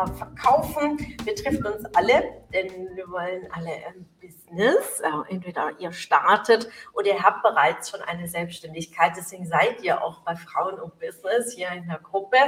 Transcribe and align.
Ja, 0.00 0.06
verkaufen 0.06 0.96
betrifft 1.26 1.62
uns 1.62 1.84
alle, 1.94 2.42
denn 2.54 2.96
wir 2.96 3.10
wollen 3.10 3.46
alle 3.52 3.70
ein 3.70 4.08
Business. 4.18 5.00
Äh, 5.00 5.34
entweder 5.34 5.72
ihr 5.78 5.92
startet 5.92 6.70
oder 6.94 7.08
ihr 7.08 7.22
habt 7.22 7.42
bereits 7.42 7.90
schon 7.90 8.00
eine 8.00 8.26
Selbstständigkeit. 8.26 9.12
Deswegen 9.14 9.44
seid 9.44 9.82
ihr 9.82 10.02
auch 10.02 10.22
bei 10.22 10.36
Frauen 10.36 10.80
und 10.80 10.98
Business 10.98 11.52
hier 11.52 11.68
in 11.72 11.86
der 11.86 11.98
Gruppe. 11.98 12.38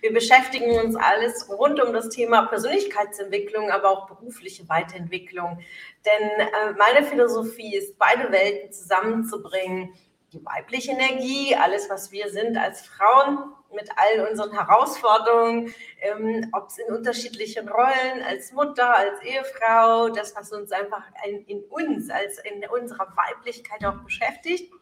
Wir 0.00 0.14
beschäftigen 0.14 0.78
uns 0.78 0.96
alles 0.96 1.46
rund 1.50 1.82
um 1.82 1.92
das 1.92 2.08
Thema 2.08 2.46
Persönlichkeitsentwicklung, 2.46 3.70
aber 3.70 3.90
auch 3.90 4.06
berufliche 4.06 4.66
Weiterentwicklung. 4.70 5.58
Denn 6.06 6.30
äh, 6.40 6.72
meine 6.78 7.04
Philosophie 7.04 7.76
ist, 7.76 7.98
beide 7.98 8.32
Welten 8.32 8.72
zusammenzubringen. 8.72 9.92
Die 10.32 10.42
weibliche 10.42 10.92
Energie, 10.92 11.54
alles, 11.54 11.90
was 11.90 12.10
wir 12.12 12.30
sind 12.30 12.56
als 12.56 12.80
Frauen 12.80 13.52
mit 13.74 13.90
all 13.96 14.28
unseren 14.28 14.52
Herausforderungen, 14.52 15.74
ähm, 16.00 16.48
ob 16.52 16.68
es 16.68 16.78
in 16.78 16.94
unterschiedlichen 16.94 17.68
Rollen, 17.68 18.22
als 18.26 18.52
Mutter, 18.52 18.94
als 18.94 19.22
Ehefrau, 19.22 20.08
das, 20.08 20.34
was 20.36 20.52
uns 20.52 20.72
einfach 20.72 21.02
in, 21.26 21.44
in 21.46 21.64
uns, 21.64 22.10
als 22.10 22.38
in 22.38 22.64
unserer 22.68 23.08
Weiblichkeit 23.16 23.84
auch 23.84 24.02
beschäftigt. 24.02 24.72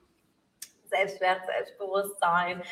Selbstwert, 0.88 1.46
Selbstbewusstsein. 1.46 2.62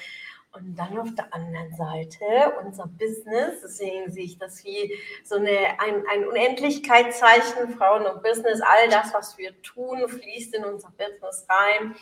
Und 0.53 0.75
dann 0.77 0.99
auf 0.99 1.15
der 1.15 1.33
anderen 1.33 1.73
Seite 1.77 2.55
unser 2.65 2.89
Business, 2.89 3.61
deswegen 3.63 4.11
sehe 4.11 4.25
ich 4.25 4.37
das 4.37 4.65
wie 4.65 4.93
so 5.23 5.37
eine, 5.37 5.79
ein, 5.79 6.03
ein 6.11 6.27
Unendlichkeitszeichen, 6.27 7.71
Frauen 7.79 8.05
und 8.05 8.23
Business, 8.25 8.61
all 8.61 8.89
das, 8.89 9.15
was 9.15 9.39
wir 9.39 9.63
tun, 9.63 10.09
fließt 10.09 10.57
in 10.57 10.65
unser 10.65 10.91
Business 10.99 11.47
rein. 11.49 11.95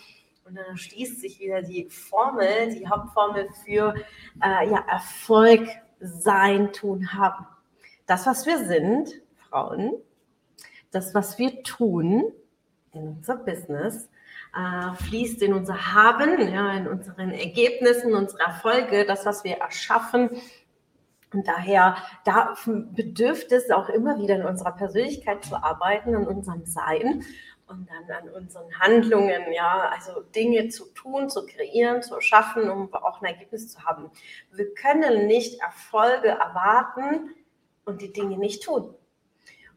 Und 0.48 0.54
dann 0.54 0.78
schließt 0.78 1.20
sich 1.20 1.40
wieder 1.40 1.60
die 1.60 1.90
Formel, 1.90 2.74
die 2.74 2.88
Hauptformel 2.88 3.48
für 3.64 3.94
äh, 4.42 4.70
ja, 4.70 4.82
Erfolg, 4.88 5.68
Sein, 6.00 6.72
Tun, 6.72 7.12
Haben. 7.12 7.46
Das, 8.06 8.26
was 8.26 8.46
wir 8.46 8.64
sind, 8.64 9.10
Frauen, 9.36 9.92
das, 10.90 11.14
was 11.14 11.38
wir 11.38 11.62
tun 11.64 12.32
in 12.92 13.08
unser 13.08 13.36
Business, 13.36 14.08
äh, 14.56 14.94
fließt 15.04 15.42
in 15.42 15.52
unser 15.52 15.94
Haben, 15.94 16.40
ja, 16.48 16.72
in 16.72 16.88
unseren 16.88 17.30
Ergebnissen, 17.30 18.14
unsere 18.14 18.42
Erfolge, 18.42 19.04
das, 19.04 19.26
was 19.26 19.44
wir 19.44 19.58
erschaffen. 19.58 20.30
Und 21.34 21.46
daher 21.46 21.96
da 22.24 22.54
bedürft 22.64 23.52
es 23.52 23.70
auch 23.70 23.90
immer 23.90 24.18
wieder 24.18 24.36
in 24.36 24.46
unserer 24.46 24.72
Persönlichkeit 24.72 25.44
zu 25.44 25.62
arbeiten, 25.62 26.14
in 26.14 26.26
unserem 26.26 26.64
Sein 26.64 27.22
und 27.68 27.88
dann 27.88 28.10
an 28.10 28.28
unseren 28.30 28.78
Handlungen, 28.78 29.52
ja, 29.52 29.90
also 29.92 30.20
Dinge 30.20 30.68
zu 30.68 30.86
tun, 30.94 31.28
zu 31.28 31.46
kreieren, 31.46 32.02
zu 32.02 32.20
schaffen, 32.20 32.70
um 32.70 32.92
auch 32.94 33.20
ein 33.20 33.26
Ergebnis 33.26 33.70
zu 33.70 33.84
haben. 33.84 34.10
Wir 34.52 34.72
können 34.74 35.26
nicht 35.26 35.60
Erfolge 35.60 36.28
erwarten 36.28 37.34
und 37.84 38.00
die 38.02 38.12
Dinge 38.12 38.38
nicht 38.38 38.62
tun. 38.62 38.94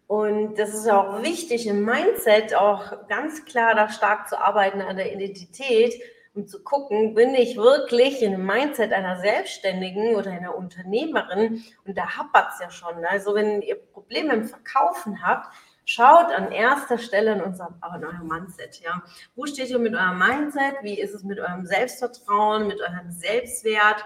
Und 0.08 0.56
das 0.56 0.74
ist 0.74 0.90
auch 0.90 1.22
wichtig 1.24 1.68
im 1.68 1.86
Mindset, 1.86 2.54
auch 2.54 3.08
ganz 3.08 3.46
klar 3.46 3.76
da 3.76 3.88
stark 3.90 4.28
zu 4.28 4.38
arbeiten 4.38 4.82
an 4.82 4.98
der 4.98 5.14
Identität 5.14 5.94
und 6.34 6.50
zu 6.50 6.64
gucken, 6.64 7.14
bin 7.14 7.36
ich 7.36 7.58
wirklich 7.58 8.22
in 8.22 8.32
dem 8.32 8.46
Mindset 8.46 8.94
einer 8.94 9.20
Selbstständigen 9.20 10.16
oder 10.16 10.32
einer 10.32 10.56
Unternehmerin? 10.56 11.64
Und 11.86 11.98
da 11.98 12.18
hapert 12.18 12.54
es 12.54 12.60
ja 12.60 12.72
schon. 12.72 13.04
Also 13.06 13.36
wenn 13.36 13.62
ihr 13.62 13.76
Probleme 13.76 14.34
im 14.34 14.46
Verkaufen 14.46 15.22
habt, 15.22 15.54
Schaut 15.84 16.32
an 16.32 16.52
erster 16.52 16.98
Stelle 16.98 17.34
in, 17.34 17.42
unserem, 17.42 17.76
in 17.96 18.06
eurem 18.06 18.28
Mindset. 18.28 18.80
Ja. 18.82 19.02
Wo 19.36 19.46
steht 19.46 19.70
ihr 19.70 19.80
mit 19.80 19.94
eurem 19.94 20.20
Mindset? 20.20 20.76
Wie 20.84 21.00
ist 21.00 21.14
es 21.14 21.24
mit 21.24 21.40
eurem 21.40 21.66
Selbstvertrauen, 21.66 22.68
mit 22.68 22.80
eurem 22.80 23.12
Selbstwert? 23.12 24.06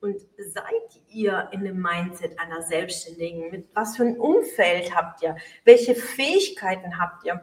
Und 0.00 0.16
seid 0.38 1.02
ihr 1.08 1.48
in 1.50 1.64
dem 1.64 1.82
Mindset 1.82 2.38
einer 2.38 2.62
Selbstständigen? 2.62 3.50
Mit 3.50 3.68
was 3.74 3.96
für 3.96 4.04
ein 4.04 4.16
Umfeld 4.16 4.94
habt 4.94 5.22
ihr? 5.22 5.36
Welche 5.64 5.96
Fähigkeiten 5.96 6.98
habt 6.98 7.24
ihr? 7.24 7.42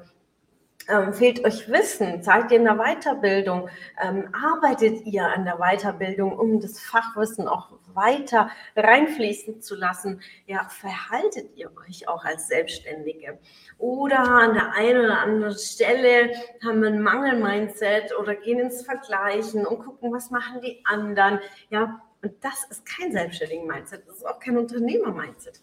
Ähm, 0.87 1.13
fehlt 1.13 1.43
euch 1.43 1.67
Wissen? 1.67 2.21
Seid 2.21 2.51
ihr 2.51 2.57
in 2.57 2.65
der 2.65 2.75
Weiterbildung? 2.75 3.69
Ähm, 3.99 4.29
arbeitet 4.33 5.05
ihr 5.05 5.25
an 5.25 5.43
der 5.43 5.57
Weiterbildung, 5.57 6.37
um 6.37 6.59
das 6.59 6.79
Fachwissen 6.79 7.47
auch 7.47 7.71
weiter 7.95 8.51
reinfließen 8.75 9.61
zu 9.61 9.75
lassen? 9.75 10.21
Ja, 10.45 10.67
verhaltet 10.69 11.55
ihr 11.55 11.71
euch 11.87 12.07
auch 12.07 12.23
als 12.23 12.47
Selbstständige? 12.47 13.39
Oder 13.79 14.19
an 14.19 14.53
der 14.53 14.73
einen 14.73 15.05
oder 15.05 15.19
anderen 15.19 15.57
Stelle 15.57 16.31
haben 16.63 16.81
wir 16.81 16.89
ein 16.89 17.01
Mangel-Mindset 17.01 18.15
oder 18.19 18.35
gehen 18.35 18.59
ins 18.59 18.83
Vergleichen 18.83 19.65
und 19.65 19.79
gucken, 19.79 20.13
was 20.13 20.29
machen 20.29 20.61
die 20.61 20.83
anderen? 20.85 21.39
Ja, 21.71 21.99
und 22.21 22.33
das 22.43 22.63
ist 22.69 22.85
kein 22.85 23.11
selbstständigen 23.11 23.65
Mindset. 23.65 24.07
Das 24.07 24.17
ist 24.17 24.27
auch 24.27 24.39
kein 24.39 24.57
Unternehmer-Mindset 24.57 25.61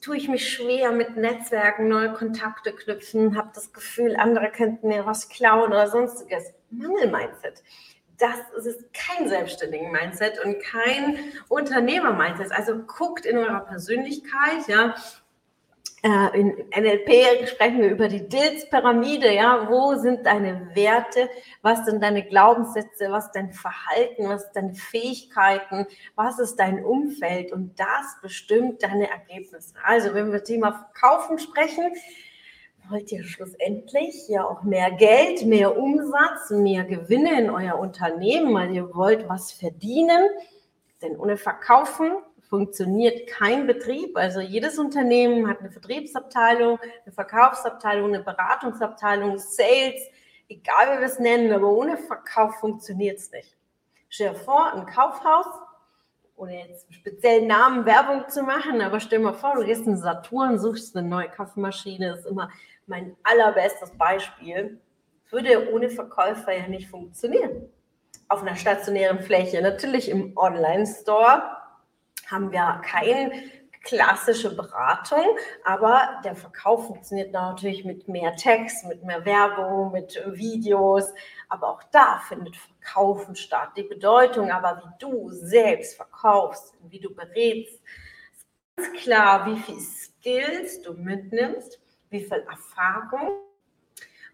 tue 0.00 0.16
ich 0.16 0.28
mich 0.28 0.52
schwer 0.52 0.92
mit 0.92 1.16
Netzwerken, 1.16 1.88
neue 1.88 2.12
Kontakte 2.12 2.72
knüpfen, 2.72 3.36
habe 3.36 3.50
das 3.54 3.72
Gefühl, 3.72 4.16
andere 4.16 4.50
könnten 4.50 4.88
mir 4.88 5.06
was 5.06 5.28
klauen 5.28 5.70
oder 5.70 5.88
sonstiges. 5.88 6.52
Mangel-Mindset. 6.70 7.62
Das 8.18 8.38
ist 8.64 8.84
kein 8.94 9.28
selbstständigen 9.28 9.90
Mindset 9.90 10.42
und 10.44 10.62
kein 10.62 11.18
Unternehmer-Mindset. 11.48 12.52
Also 12.52 12.78
guckt 12.78 13.26
in 13.26 13.38
eurer 13.38 13.60
Persönlichkeit, 13.60 14.68
ja, 14.68 14.94
äh, 16.02 16.38
in 16.40 16.48
NLP 16.76 17.48
sprechen 17.48 17.80
wir 17.80 17.90
über 17.90 18.08
die 18.08 18.28
Dills-Pyramide, 18.28 19.32
ja, 19.32 19.68
wo 19.70 19.94
sind 19.94 20.26
deine 20.26 20.74
Werte, 20.74 21.30
was 21.62 21.84
sind 21.84 22.02
deine 22.02 22.24
Glaubenssätze, 22.26 23.10
was 23.10 23.26
ist 23.26 23.36
dein 23.36 23.52
Verhalten, 23.52 24.28
was 24.28 24.42
sind 24.42 24.56
deine 24.56 24.74
Fähigkeiten, 24.74 25.86
was 26.16 26.40
ist 26.40 26.56
dein 26.56 26.84
Umfeld? 26.84 27.52
Und 27.52 27.78
das 27.78 28.16
bestimmt 28.20 28.82
deine 28.82 29.08
Ergebnisse. 29.08 29.74
Also 29.84 30.12
wenn 30.12 30.32
wir 30.32 30.42
Thema 30.42 30.72
Verkaufen 30.72 31.38
sprechen, 31.38 31.92
wollt 32.90 33.12
ihr 33.12 33.22
schlussendlich 33.22 34.28
ja 34.28 34.44
auch 34.44 34.64
mehr 34.64 34.90
Geld, 34.90 35.46
mehr 35.46 35.78
Umsatz, 35.78 36.50
mehr 36.50 36.82
Gewinne 36.82 37.40
in 37.40 37.48
euer 37.48 37.78
Unternehmen, 37.78 38.52
weil 38.54 38.74
ihr 38.74 38.92
wollt 38.92 39.28
was 39.28 39.52
verdienen, 39.52 40.28
denn 41.00 41.16
ohne 41.16 41.36
Verkaufen 41.36 42.12
funktioniert 42.52 43.28
kein 43.28 43.66
Betrieb. 43.66 44.14
Also 44.14 44.40
jedes 44.40 44.78
Unternehmen 44.78 45.48
hat 45.48 45.60
eine 45.60 45.70
Vertriebsabteilung, 45.70 46.78
eine 47.02 47.12
Verkaufsabteilung, 47.14 48.12
eine 48.12 48.22
Beratungsabteilung, 48.22 49.38
Sales, 49.38 50.02
egal 50.50 50.88
wie 50.88 51.00
wir 51.00 51.06
es 51.06 51.18
nennen, 51.18 51.50
aber 51.50 51.70
ohne 51.70 51.96
Verkauf 51.96 52.56
funktioniert 52.56 53.20
es 53.20 53.30
nicht. 53.32 53.56
Stell 54.10 54.34
dir 54.34 54.38
vor, 54.38 54.70
ein 54.70 54.84
Kaufhaus, 54.84 55.46
ohne 56.36 56.66
jetzt 56.68 56.92
speziellen 56.92 57.46
Namen 57.46 57.86
Werbung 57.86 58.28
zu 58.28 58.42
machen, 58.42 58.82
aber 58.82 59.00
stell 59.00 59.20
dir 59.20 59.24
mal 59.24 59.32
vor, 59.32 59.54
du 59.54 59.64
gehst 59.64 59.86
in 59.86 59.96
Saturn, 59.96 60.58
suchst 60.58 60.94
eine 60.94 61.08
neue 61.08 61.30
Kaffeemaschine, 61.30 62.10
das 62.10 62.18
ist 62.18 62.26
immer 62.26 62.50
mein 62.86 63.16
allerbestes 63.22 63.92
Beispiel. 63.92 64.78
Würde 65.30 65.72
ohne 65.72 65.88
Verkäufer 65.88 66.52
ja 66.52 66.68
nicht 66.68 66.90
funktionieren. 66.90 67.70
Auf 68.28 68.42
einer 68.42 68.56
stationären 68.56 69.20
Fläche, 69.20 69.62
natürlich 69.62 70.10
im 70.10 70.36
Online-Store, 70.36 71.61
haben 72.32 72.50
wir 72.50 72.80
keine 72.84 73.30
klassische 73.84 74.54
Beratung, 74.54 75.24
aber 75.64 76.20
der 76.24 76.36
Verkauf 76.36 76.86
funktioniert 76.86 77.32
natürlich 77.32 77.84
mit 77.84 78.08
mehr 78.08 78.34
Text, 78.36 78.86
mit 78.86 79.02
mehr 79.04 79.24
Werbung, 79.24 79.92
mit 79.92 80.20
Videos, 80.26 81.12
aber 81.48 81.68
auch 81.68 81.82
da 81.90 82.20
findet 82.28 82.56
Verkaufen 82.56 83.34
statt. 83.34 83.70
Die 83.76 83.82
Bedeutung 83.82 84.50
aber, 84.50 84.82
wie 84.84 84.98
du 84.98 85.30
selbst 85.30 85.96
verkaufst, 85.96 86.74
wie 86.88 87.00
du 87.00 87.12
berätst, 87.14 87.82
ist 88.32 88.46
ganz 88.76 88.92
klar, 89.02 89.46
wie 89.46 89.58
viel 89.58 89.80
Skills 89.80 90.82
du 90.82 90.94
mitnimmst, 90.94 91.80
wie 92.10 92.20
viel 92.20 92.46
Erfahrung, 92.48 93.32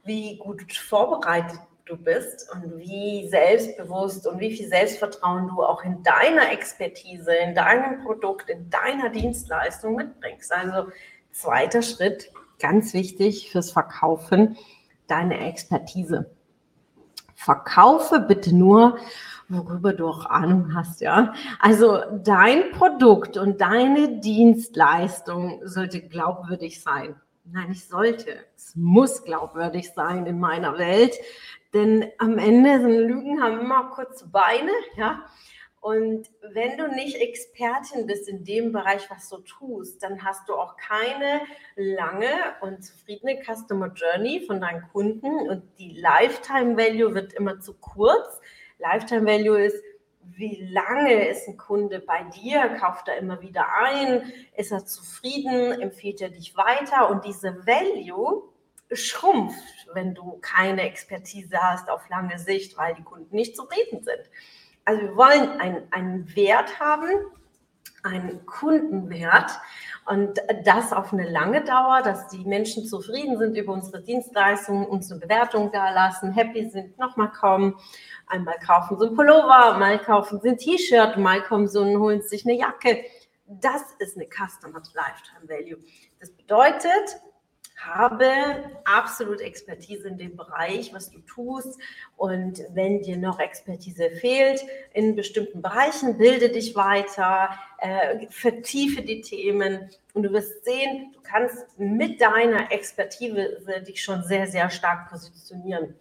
wie 0.04 0.36
gut 0.38 0.72
vorbereitet 0.72 1.60
du 1.88 1.96
bist 1.96 2.48
und 2.52 2.78
wie 2.78 3.28
selbstbewusst 3.28 4.26
und 4.26 4.40
wie 4.40 4.54
viel 4.54 4.68
Selbstvertrauen 4.68 5.48
du 5.48 5.62
auch 5.62 5.84
in 5.84 6.02
deiner 6.02 6.52
Expertise, 6.52 7.34
in 7.34 7.54
deinem 7.54 8.04
Produkt, 8.04 8.50
in 8.50 8.70
deiner 8.70 9.10
Dienstleistung 9.10 9.96
mitbringst. 9.96 10.52
Also 10.52 10.90
zweiter 11.32 11.82
Schritt, 11.82 12.30
ganz 12.58 12.92
wichtig 12.94 13.50
fürs 13.50 13.70
Verkaufen, 13.72 14.56
deine 15.06 15.48
Expertise. 15.48 16.30
Verkaufe 17.34 18.20
bitte 18.20 18.54
nur, 18.54 18.98
worüber 19.48 19.92
du 19.92 20.08
auch 20.08 20.26
Ahnung 20.26 20.74
hast, 20.74 21.00
ja. 21.00 21.32
Also 21.60 22.00
dein 22.22 22.72
Produkt 22.72 23.36
und 23.36 23.60
deine 23.60 24.20
Dienstleistung 24.20 25.60
sollte 25.64 26.02
glaubwürdig 26.02 26.82
sein. 26.82 27.16
Nein, 27.50 27.70
ich 27.70 27.86
sollte. 27.86 28.36
Es 28.56 28.76
muss 28.76 29.24
glaubwürdig 29.24 29.92
sein 29.94 30.26
in 30.26 30.38
meiner 30.38 30.76
Welt. 30.76 31.14
Denn 31.74 32.10
am 32.18 32.38
Ende 32.38 32.80
sind 32.80 33.08
Lügen 33.08 33.42
haben 33.42 33.60
immer 33.60 33.90
kurze 33.90 34.28
Beine, 34.28 34.72
ja. 34.96 35.24
Und 35.80 36.28
wenn 36.42 36.76
du 36.76 36.88
nicht 36.88 37.16
Expertin 37.16 38.06
bist 38.06 38.28
in 38.28 38.44
dem 38.44 38.72
Bereich, 38.72 39.08
was 39.10 39.28
du 39.28 39.38
tust, 39.38 40.02
dann 40.02 40.24
hast 40.24 40.48
du 40.48 40.54
auch 40.54 40.76
keine 40.76 41.40
lange 41.76 42.28
und 42.62 42.82
zufriedene 42.82 43.38
Customer 43.42 43.92
Journey 43.94 44.44
von 44.46 44.60
deinen 44.60 44.82
Kunden. 44.92 45.48
Und 45.48 45.62
die 45.78 45.92
Lifetime 45.92 46.76
Value 46.76 47.14
wird 47.14 47.32
immer 47.34 47.60
zu 47.60 47.74
kurz. 47.74 48.40
Lifetime 48.78 49.24
Value 49.24 49.60
ist, 49.60 49.82
wie 50.22 50.68
lange 50.70 51.28
ist 51.28 51.48
ein 51.48 51.56
Kunde 51.56 52.00
bei 52.00 52.24
dir, 52.24 52.68
kauft 52.80 53.08
er 53.08 53.16
immer 53.16 53.40
wieder 53.40 53.66
ein, 53.80 54.32
ist 54.56 54.72
er 54.72 54.84
zufrieden, 54.84 55.80
empfiehlt 55.80 56.20
er 56.20 56.30
dich 56.30 56.56
weiter? 56.56 57.08
Und 57.08 57.24
diese 57.24 57.66
Value 57.66 58.42
schrumpft, 58.92 59.86
wenn 59.92 60.14
du 60.14 60.38
keine 60.40 60.82
Expertise 60.82 61.58
hast 61.60 61.90
auf 61.90 62.08
lange 62.08 62.38
Sicht, 62.38 62.76
weil 62.76 62.94
die 62.94 63.02
Kunden 63.02 63.34
nicht 63.34 63.56
zufrieden 63.56 64.02
sind. 64.02 64.30
Also 64.84 65.02
wir 65.02 65.16
wollen 65.16 65.60
ein, 65.60 65.82
einen 65.92 66.34
Wert 66.34 66.80
haben, 66.80 67.10
einen 68.02 68.46
Kundenwert 68.46 69.50
und 70.06 70.40
das 70.64 70.92
auf 70.92 71.12
eine 71.12 71.28
lange 71.28 71.62
Dauer, 71.62 72.00
dass 72.02 72.28
die 72.28 72.44
Menschen 72.44 72.86
zufrieden 72.86 73.36
sind 73.38 73.56
über 73.56 73.72
unsere 73.72 74.02
Dienstleistungen, 74.02 74.86
uns 74.86 75.10
eine 75.10 75.20
Bewertung 75.20 75.70
da 75.72 75.90
lassen, 75.90 76.32
happy 76.32 76.70
sind, 76.70 76.98
nochmal 76.98 77.30
kommen. 77.32 77.74
Einmal 78.26 78.58
kaufen 78.64 78.98
sie 78.98 79.06
ein 79.06 79.14
Pullover, 79.14 79.78
mal 79.78 79.98
kaufen 79.98 80.40
sie 80.40 80.50
ein 80.50 80.58
T-Shirt, 80.58 81.16
mal 81.18 81.42
kommen 81.42 81.68
sie 81.68 81.80
und 81.80 81.98
holen 81.98 82.22
sich 82.22 82.46
eine 82.46 82.56
Jacke. 82.56 83.04
Das 83.46 83.82
ist 83.98 84.16
eine 84.16 84.26
Customer 84.26 84.80
Lifetime 84.94 85.48
Value. 85.48 85.82
Das 86.20 86.30
bedeutet, 86.30 87.20
habe 87.78 88.26
absolut 88.84 89.40
Expertise 89.40 90.08
in 90.08 90.18
dem 90.18 90.36
Bereich, 90.36 90.92
was 90.92 91.10
du 91.10 91.20
tust. 91.20 91.78
Und 92.16 92.62
wenn 92.74 93.02
dir 93.02 93.16
noch 93.16 93.38
Expertise 93.38 94.10
fehlt 94.10 94.64
in 94.92 95.14
bestimmten 95.14 95.62
Bereichen, 95.62 96.18
bilde 96.18 96.48
dich 96.48 96.74
weiter, 96.74 97.50
äh, 97.78 98.26
vertiefe 98.30 99.02
die 99.02 99.20
Themen 99.20 99.90
und 100.14 100.24
du 100.24 100.32
wirst 100.32 100.64
sehen, 100.64 101.12
du 101.14 101.20
kannst 101.22 101.66
mit 101.78 102.20
deiner 102.20 102.72
Expertise 102.72 103.60
dich 103.86 104.02
schon 104.02 104.24
sehr, 104.24 104.46
sehr 104.46 104.68
stark 104.70 105.08
positionieren. 105.10 105.94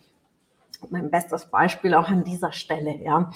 Mein 0.90 1.10
bestes 1.10 1.46
Beispiel 1.46 1.94
auch 1.94 2.08
an 2.08 2.24
dieser 2.24 2.52
Stelle, 2.52 2.96
ja. 2.98 3.32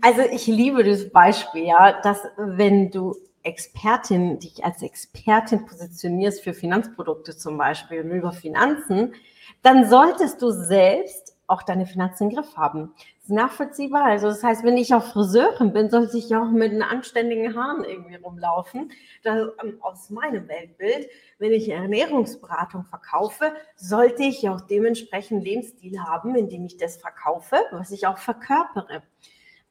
Also 0.00 0.22
ich 0.22 0.48
liebe 0.48 0.82
dieses 0.82 1.10
Beispiel, 1.10 1.66
ja, 1.66 2.00
dass 2.00 2.20
wenn 2.36 2.90
du 2.90 3.14
Expertin, 3.46 4.38
dich 4.40 4.64
als 4.64 4.82
Expertin 4.82 5.66
positionierst 5.66 6.42
für 6.42 6.52
Finanzprodukte 6.52 7.36
zum 7.36 7.56
Beispiel 7.56 8.02
und 8.02 8.10
über 8.10 8.32
Finanzen, 8.32 9.14
dann 9.62 9.88
solltest 9.88 10.42
du 10.42 10.50
selbst 10.50 11.36
auch 11.46 11.62
deine 11.62 11.86
Finanzen 11.86 12.24
im 12.24 12.36
Griff 12.36 12.56
haben. 12.56 12.92
Das 12.96 13.28
ist 13.28 13.30
nachvollziehbar. 13.30 14.04
Also 14.04 14.26
das 14.26 14.42
heißt, 14.42 14.64
wenn 14.64 14.76
ich 14.76 14.94
auch 14.94 15.04
Friseurin 15.04 15.72
bin, 15.72 15.90
sollte 15.90 16.18
ich 16.18 16.34
auch 16.34 16.50
mit 16.50 16.72
einem 16.72 16.82
anständigen 16.82 17.56
Haaren 17.56 17.84
irgendwie 17.84 18.16
rumlaufen. 18.16 18.90
Das, 19.22 19.48
ähm, 19.62 19.78
aus 19.80 20.10
meinem 20.10 20.48
Weltbild, 20.48 21.08
wenn 21.38 21.52
ich 21.52 21.68
Ernährungsberatung 21.68 22.84
verkaufe, 22.84 23.52
sollte 23.76 24.24
ich 24.24 24.48
auch 24.48 24.60
dementsprechend 24.60 25.44
Lebensstil 25.44 26.00
haben, 26.00 26.34
indem 26.34 26.66
ich 26.66 26.78
das 26.78 26.96
verkaufe, 26.96 27.56
was 27.70 27.92
ich 27.92 28.08
auch 28.08 28.18
verkörpere 28.18 29.02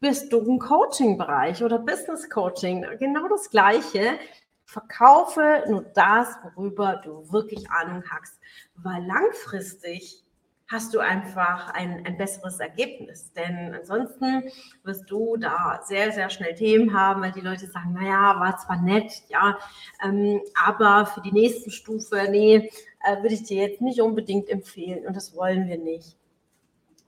bist 0.05 0.31
du 0.31 0.37
im 0.37 0.59
Coaching-Bereich 0.59 1.63
oder 1.63 1.79
Business 1.79 2.29
Coaching, 2.29 2.85
genau 2.99 3.27
das 3.27 3.49
Gleiche. 3.49 4.19
Verkaufe 4.63 5.63
nur 5.67 5.81
das, 5.81 6.27
worüber 6.43 7.01
du 7.03 7.31
wirklich 7.31 7.71
Ahnung 7.71 8.03
hast, 8.11 8.39
weil 8.75 9.03
langfristig 9.03 10.23
hast 10.67 10.93
du 10.93 10.99
einfach 10.99 11.73
ein, 11.73 12.05
ein 12.05 12.17
besseres 12.17 12.59
Ergebnis. 12.59 13.33
Denn 13.33 13.73
ansonsten 13.73 14.43
wirst 14.83 15.09
du 15.09 15.37
da 15.37 15.81
sehr, 15.83 16.11
sehr 16.11 16.29
schnell 16.29 16.53
Themen 16.53 16.93
haben, 16.93 17.23
weil 17.23 17.31
die 17.31 17.41
Leute 17.41 17.65
sagen, 17.65 17.93
naja, 17.93 18.39
war 18.39 18.59
zwar 18.59 18.79
nett, 18.79 19.23
ja, 19.29 19.57
ähm, 20.03 20.39
aber 20.63 21.07
für 21.07 21.21
die 21.21 21.31
nächste 21.31 21.71
Stufe, 21.71 22.27
nee, 22.29 22.69
äh, 23.03 23.23
würde 23.23 23.33
ich 23.33 23.41
dir 23.41 23.69
jetzt 23.69 23.81
nicht 23.81 24.01
unbedingt 24.01 24.49
empfehlen 24.49 25.07
und 25.07 25.15
das 25.15 25.35
wollen 25.35 25.67
wir 25.67 25.79
nicht 25.79 26.15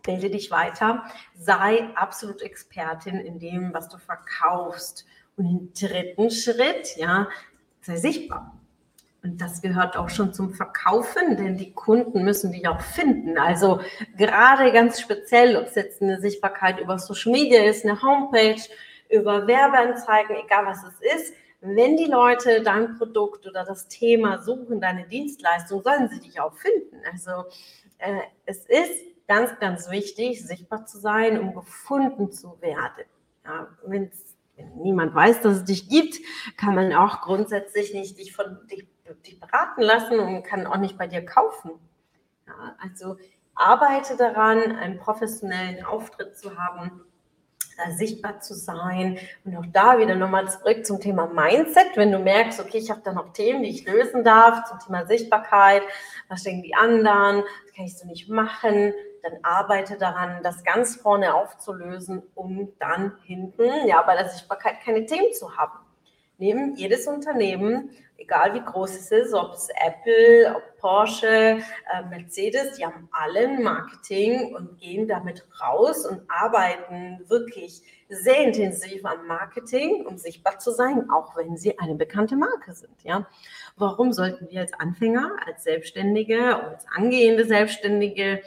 bilde 0.07 0.31
dich 0.31 0.49
weiter, 0.49 1.03
sei 1.35 1.89
absolut 1.93 2.41
Expertin 2.41 3.19
in 3.19 3.37
dem, 3.37 3.73
was 3.73 3.89
du 3.89 3.99
verkaufst. 3.99 5.05
Und 5.35 5.45
im 5.45 5.73
dritten 5.73 6.31
Schritt, 6.31 6.95
ja, 6.95 7.27
sei 7.81 7.97
sichtbar. 7.97 8.57
Und 9.21 9.41
das 9.41 9.61
gehört 9.61 9.97
auch 9.97 10.09
schon 10.09 10.33
zum 10.33 10.53
Verkaufen, 10.53 11.35
denn 11.37 11.57
die 11.57 11.73
Kunden 11.73 12.23
müssen 12.23 12.51
dich 12.53 12.67
auch 12.67 12.81
finden. 12.81 13.37
Also 13.37 13.81
gerade 14.17 14.71
ganz 14.71 15.01
speziell, 15.01 15.57
ob 15.57 15.65
es 15.65 15.75
jetzt 15.75 16.01
eine 16.01 16.19
Sichtbarkeit 16.21 16.79
über 16.79 16.97
Social 16.97 17.33
Media 17.33 17.63
ist, 17.63 17.85
eine 17.85 18.01
Homepage, 18.01 18.61
über 19.09 19.45
Werbeanzeigen, 19.45 20.35
egal 20.43 20.65
was 20.65 20.83
es 20.83 21.15
ist. 21.15 21.33
Wenn 21.59 21.97
die 21.97 22.05
Leute 22.05 22.61
dein 22.61 22.97
Produkt 22.97 23.45
oder 23.47 23.65
das 23.65 23.87
Thema 23.87 24.41
suchen, 24.41 24.79
deine 24.79 25.07
Dienstleistung, 25.07 25.83
sollen 25.83 26.07
sie 26.09 26.19
dich 26.19 26.39
auch 26.39 26.53
finden. 26.53 27.01
Also 27.11 27.31
äh, 27.97 28.21
es 28.45 28.65
ist 28.67 29.16
ganz, 29.27 29.59
ganz 29.59 29.89
wichtig, 29.89 30.45
sichtbar 30.45 30.85
zu 30.85 30.99
sein, 30.99 31.39
um 31.39 31.53
gefunden 31.53 32.31
zu 32.31 32.61
werden. 32.61 33.05
Ja, 33.45 33.67
wenn 33.85 34.11
niemand 34.75 35.13
weiß, 35.13 35.41
dass 35.41 35.57
es 35.57 35.65
dich 35.65 35.89
gibt, 35.89 36.17
kann 36.57 36.75
man 36.75 36.93
auch 36.93 37.21
grundsätzlich 37.21 37.93
nicht 37.93 38.17
dich 38.17 38.35
von 38.35 38.67
dich, 38.67 38.87
dich 39.25 39.39
beraten 39.39 39.81
lassen 39.81 40.19
und 40.19 40.43
kann 40.43 40.65
auch 40.65 40.77
nicht 40.77 40.97
bei 40.97 41.07
dir 41.07 41.25
kaufen. 41.25 41.71
Ja, 42.47 42.75
also 42.79 43.17
arbeite 43.55 44.17
daran, 44.17 44.75
einen 44.75 44.99
professionellen 44.99 45.83
Auftritt 45.83 46.37
zu 46.37 46.57
haben, 46.57 47.01
sichtbar 47.91 48.39
zu 48.39 48.55
sein. 48.55 49.19
Und 49.45 49.55
auch 49.55 49.65
da 49.71 49.99
wieder 49.99 50.15
nochmal 50.15 50.49
zurück 50.49 50.85
zum 50.85 50.99
Thema 50.99 51.27
Mindset. 51.27 51.95
Wenn 51.95 52.11
du 52.11 52.19
merkst, 52.19 52.59
okay, 52.59 52.77
ich 52.79 52.89
habe 52.89 53.01
da 53.03 53.13
noch 53.13 53.33
Themen, 53.33 53.63
die 53.63 53.69
ich 53.69 53.85
lösen 53.85 54.23
darf 54.23 54.65
zum 54.65 54.79
Thema 54.79 55.05
Sichtbarkeit, 55.05 55.83
was 56.27 56.43
denken 56.43 56.63
die 56.63 56.75
anderen, 56.75 57.43
das 57.65 57.73
kann 57.75 57.85
ich 57.85 57.97
so 57.97 58.07
nicht 58.07 58.29
machen, 58.29 58.93
dann 59.27 59.39
arbeite 59.43 59.97
daran, 59.97 60.41
das 60.43 60.63
ganz 60.63 60.95
vorne 60.95 61.33
aufzulösen, 61.33 62.23
um 62.35 62.73
dann 62.79 63.13
hinten 63.23 63.87
ja 63.87 64.01
bei 64.03 64.15
der 64.15 64.29
Sichtbarkeit 64.29 64.81
keine 64.83 65.05
Themen 65.05 65.33
zu 65.33 65.55
haben. 65.57 65.79
Nehmen 66.37 66.75
jedes 66.75 67.07
Unternehmen, 67.07 67.89
egal 68.17 68.53
wie 68.53 68.61
groß 68.61 68.91
es 68.91 69.11
ist, 69.11 69.33
ob 69.33 69.53
es 69.53 69.69
Apple, 69.69 70.55
ob 70.55 70.77
Porsche, 70.77 71.27
äh, 71.27 72.03
Mercedes, 72.09 72.77
die 72.77 72.85
haben 72.85 73.09
alle 73.11 73.47
Marketing 73.47 74.55
und 74.55 74.77
gehen 74.77 75.07
damit 75.07 75.43
raus 75.59 76.05
und 76.05 76.21
arbeiten 76.27 77.23
wirklich 77.27 77.81
sehr 78.09 78.39
intensiv 78.39 79.03
am 79.03 79.25
Marketing, 79.27 80.05
um 80.05 80.17
sichtbar 80.17 80.59
zu 80.59 80.71
sein, 80.71 81.09
auch 81.09 81.35
wenn 81.35 81.57
sie 81.57 81.77
eine 81.79 81.95
bekannte 81.95 82.35
Marke 82.35 82.73
sind. 82.73 83.03
Ja, 83.03 83.27
warum 83.75 84.13
sollten 84.13 84.49
wir 84.49 84.61
als 84.61 84.73
Anfänger, 84.73 85.35
als 85.45 85.63
Selbstständige, 85.63 86.55
als 86.55 86.85
angehende 86.87 87.45
Selbstständige 87.45 88.41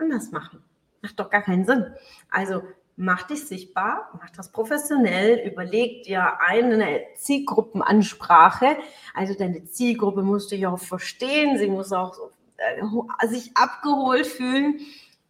anders 0.00 0.30
machen. 0.30 0.62
Macht 1.02 1.18
doch 1.18 1.30
gar 1.30 1.42
keinen 1.42 1.64
Sinn. 1.64 1.86
Also 2.30 2.62
mach 2.96 3.22
dich 3.22 3.46
sichtbar, 3.46 4.10
mach 4.20 4.30
das 4.30 4.52
professionell, 4.52 5.46
überleg 5.46 6.02
dir 6.02 6.40
eine 6.40 7.00
Zielgruppenansprache. 7.16 8.76
Also 9.14 9.34
deine 9.34 9.64
Zielgruppe 9.64 10.22
musst 10.22 10.52
du 10.52 10.56
ja 10.56 10.70
auch 10.70 10.78
verstehen, 10.78 11.56
sie 11.56 11.68
muss 11.68 11.92
auch 11.92 12.14
äh, 12.58 13.26
sich 13.28 13.56
abgeholt 13.56 14.26
fühlen 14.26 14.80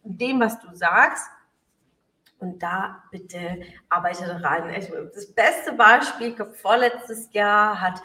dem, 0.03 0.39
was 0.39 0.59
du 0.59 0.67
sagst. 0.73 1.29
Und 2.39 2.63
da 2.63 3.03
bitte 3.11 3.61
arbeite 3.87 4.25
daran. 4.25 4.69
Also 4.69 4.93
das 5.13 5.31
beste 5.31 5.73
Beispiel, 5.73 6.35
vorletztes 6.55 7.31
Jahr 7.33 7.79
hat 7.79 8.01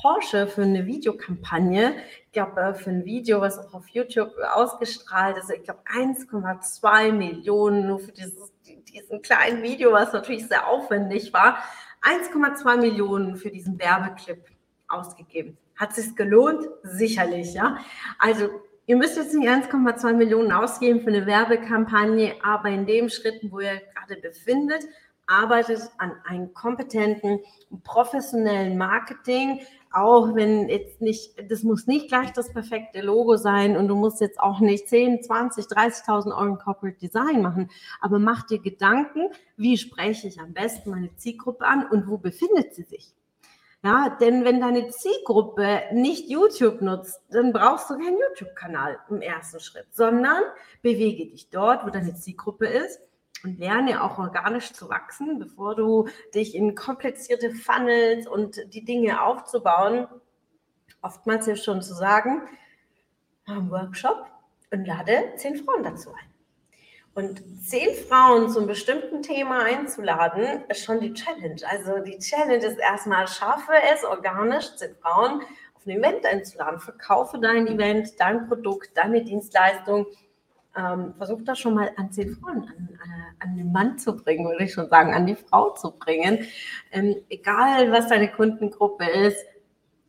Porsche 0.00 0.46
für 0.46 0.62
eine 0.62 0.86
Videokampagne, 0.86 1.96
ich 2.26 2.32
glaube, 2.32 2.60
äh, 2.60 2.74
für 2.74 2.90
ein 2.90 3.04
Video, 3.04 3.40
was 3.40 3.58
auch 3.58 3.74
auf 3.74 3.88
YouTube 3.88 4.32
ausgestrahlt 4.54 5.38
ist, 5.38 5.50
ich 5.50 5.62
glaube, 5.64 5.80
1,2 5.86 7.12
Millionen 7.12 7.86
nur 7.86 7.98
für 7.98 8.12
dieses, 8.12 8.52
diesen 8.64 9.22
kleinen 9.22 9.62
Video, 9.62 9.92
was 9.92 10.12
natürlich 10.12 10.46
sehr 10.46 10.66
aufwendig 10.66 11.32
war, 11.32 11.58
1,2 12.02 12.76
Millionen 12.76 13.36
für 13.36 13.50
diesen 13.50 13.78
Werbeclip 13.78 14.44
ausgegeben. 14.88 15.56
Hat 15.76 15.90
es 15.90 15.96
sich 15.96 16.16
gelohnt? 16.16 16.66
Sicherlich, 16.82 17.54
ja. 17.54 17.78
Also 18.18 18.48
ihr 18.86 18.96
müsst 18.96 19.16
jetzt 19.16 19.34
nicht 19.34 19.48
1,2 19.48 20.12
Millionen 20.14 20.52
ausgeben 20.52 21.00
für 21.00 21.08
eine 21.08 21.26
Werbekampagne, 21.26 22.34
aber 22.42 22.68
in 22.68 22.86
dem 22.86 23.08
Schritt, 23.08 23.40
wo 23.50 23.60
ihr 23.60 23.82
gerade 23.94 24.20
befindet, 24.20 24.84
arbeitet 25.26 25.90
an 25.98 26.12
einem 26.24 26.54
kompetenten, 26.54 27.40
professionellen 27.82 28.78
Marketing, 28.78 29.60
auch 29.92 30.34
wenn 30.34 30.68
jetzt 30.68 31.00
nicht, 31.00 31.34
das 31.50 31.62
muss 31.62 31.86
nicht 31.86 32.08
gleich 32.08 32.32
das 32.32 32.52
perfekte 32.52 33.00
Logo 33.00 33.36
sein 33.36 33.76
und 33.76 33.88
du 33.88 33.94
musst 33.94 34.20
jetzt 34.20 34.40
auch 34.40 34.60
nicht 34.60 34.88
10, 34.88 35.22
20, 35.22 35.66
30.000 35.66 36.36
Euro 36.36 36.56
Corporate 36.56 36.98
Design 36.98 37.42
machen, 37.42 37.70
aber 38.00 38.18
mach 38.18 38.46
dir 38.46 38.58
Gedanken, 38.58 39.30
wie 39.56 39.76
spreche 39.78 40.28
ich 40.28 40.40
am 40.40 40.52
besten 40.52 40.90
meine 40.90 41.14
Zielgruppe 41.16 41.66
an 41.66 41.86
und 41.88 42.08
wo 42.08 42.18
befindet 42.18 42.74
sie 42.74 42.84
sich? 42.84 43.14
Ja, 43.84 44.16
denn 44.20 44.44
wenn 44.44 44.60
deine 44.60 44.88
Zielgruppe 44.88 45.82
nicht 45.92 46.28
YouTube 46.28 46.82
nutzt, 46.82 47.20
dann 47.30 47.52
brauchst 47.52 47.88
du 47.88 47.94
keinen 47.94 48.18
YouTube-Kanal 48.18 48.98
im 49.10 49.20
ersten 49.20 49.60
Schritt, 49.60 49.86
sondern 49.92 50.42
bewege 50.82 51.26
dich 51.26 51.50
dort, 51.50 51.86
wo 51.86 51.90
deine 51.90 52.14
Zielgruppe 52.14 52.66
ist 52.66 53.05
und 53.44 53.58
lerne 53.58 54.02
auch 54.02 54.18
organisch 54.18 54.72
zu 54.72 54.88
wachsen, 54.88 55.38
bevor 55.38 55.74
du 55.74 56.08
dich 56.34 56.54
in 56.54 56.74
komplizierte 56.74 57.50
Funnels 57.50 58.26
und 58.26 58.74
die 58.74 58.84
Dinge 58.84 59.22
aufzubauen. 59.22 60.08
Oftmals 61.02 61.46
hilft 61.46 61.64
schon 61.64 61.82
zu 61.82 61.94
sagen, 61.94 62.42
einen 63.46 63.70
Workshop 63.70 64.26
und 64.72 64.86
lade 64.86 65.32
zehn 65.36 65.56
Frauen 65.56 65.82
dazu 65.82 66.10
ein. 66.10 66.36
Und 67.14 67.42
zehn 67.66 67.94
Frauen 67.94 68.50
zum 68.50 68.66
bestimmten 68.66 69.22
Thema 69.22 69.60
einzuladen, 69.60 70.64
ist 70.68 70.84
schon 70.84 71.00
die 71.00 71.14
Challenge. 71.14 71.62
Also 71.66 72.00
die 72.00 72.18
Challenge 72.18 72.64
ist 72.64 72.78
erstmal, 72.78 73.26
schaffe 73.26 73.72
es 73.90 74.04
organisch, 74.04 74.76
zehn 74.76 74.94
Frauen 74.96 75.40
auf 75.74 75.86
ein 75.86 75.96
Event 75.96 76.26
einzuladen. 76.26 76.78
Verkaufe 76.78 77.38
dein 77.38 77.66
Event, 77.68 78.20
dein 78.20 78.46
Produkt, 78.48 78.90
deine 78.94 79.24
Dienstleistung. 79.24 80.06
Ähm, 80.76 81.14
versuch 81.16 81.40
das 81.44 81.58
schon 81.58 81.74
mal 81.74 81.90
an 81.96 82.12
zehn 82.12 82.36
Frauen, 82.36 82.68
an, 82.68 82.88
äh, 82.92 83.44
an 83.44 83.56
den 83.56 83.72
Mann 83.72 83.98
zu 83.98 84.16
bringen, 84.16 84.46
würde 84.46 84.64
ich 84.64 84.72
schon 84.72 84.88
sagen, 84.88 85.14
an 85.14 85.26
die 85.26 85.34
Frau 85.34 85.70
zu 85.70 85.92
bringen. 85.92 86.46
Ähm, 86.92 87.16
egal, 87.30 87.90
was 87.92 88.08
deine 88.08 88.30
Kundengruppe 88.30 89.08
ist, 89.08 89.38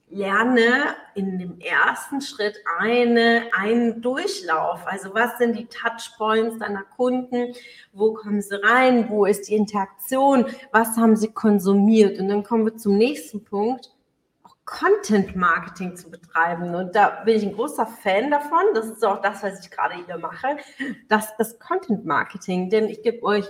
lerne 0.09 0.95
in 1.15 1.37
dem 1.37 1.59
ersten 1.59 2.21
Schritt 2.21 2.57
eine, 2.79 3.43
einen 3.57 4.01
Durchlauf. 4.01 4.85
Also 4.85 5.13
was 5.13 5.37
sind 5.37 5.57
die 5.57 5.67
Touchpoints 5.67 6.59
deiner 6.59 6.83
Kunden? 6.83 7.53
Wo 7.91 8.13
kommen 8.13 8.41
sie 8.41 8.61
rein? 8.63 9.09
Wo 9.09 9.25
ist 9.25 9.49
die 9.49 9.55
Interaktion? 9.55 10.45
Was 10.71 10.95
haben 10.97 11.15
sie 11.15 11.31
konsumiert? 11.31 12.19
Und 12.19 12.29
dann 12.29 12.43
kommen 12.43 12.65
wir 12.65 12.77
zum 12.77 12.97
nächsten 12.97 13.43
Punkt. 13.43 13.91
Content 14.67 15.33
Marketing 15.35 15.95
zu 15.95 16.11
betreiben. 16.11 16.75
Und 16.75 16.93
da 16.93 17.21
bin 17.23 17.37
ich 17.37 17.43
ein 17.43 17.53
großer 17.53 17.87
Fan 17.87 18.29
davon. 18.29 18.59
Das 18.75 18.85
ist 18.85 19.03
auch 19.03 19.21
das, 19.21 19.41
was 19.41 19.61
ich 19.61 19.71
gerade 19.71 19.95
hier 20.05 20.17
mache. 20.17 20.57
Das 21.07 21.29
ist 21.39 21.59
Content 21.59 22.05
Marketing, 22.05 22.69
denn 22.69 22.89
ich 22.89 23.01
gebe 23.01 23.23
euch 23.23 23.45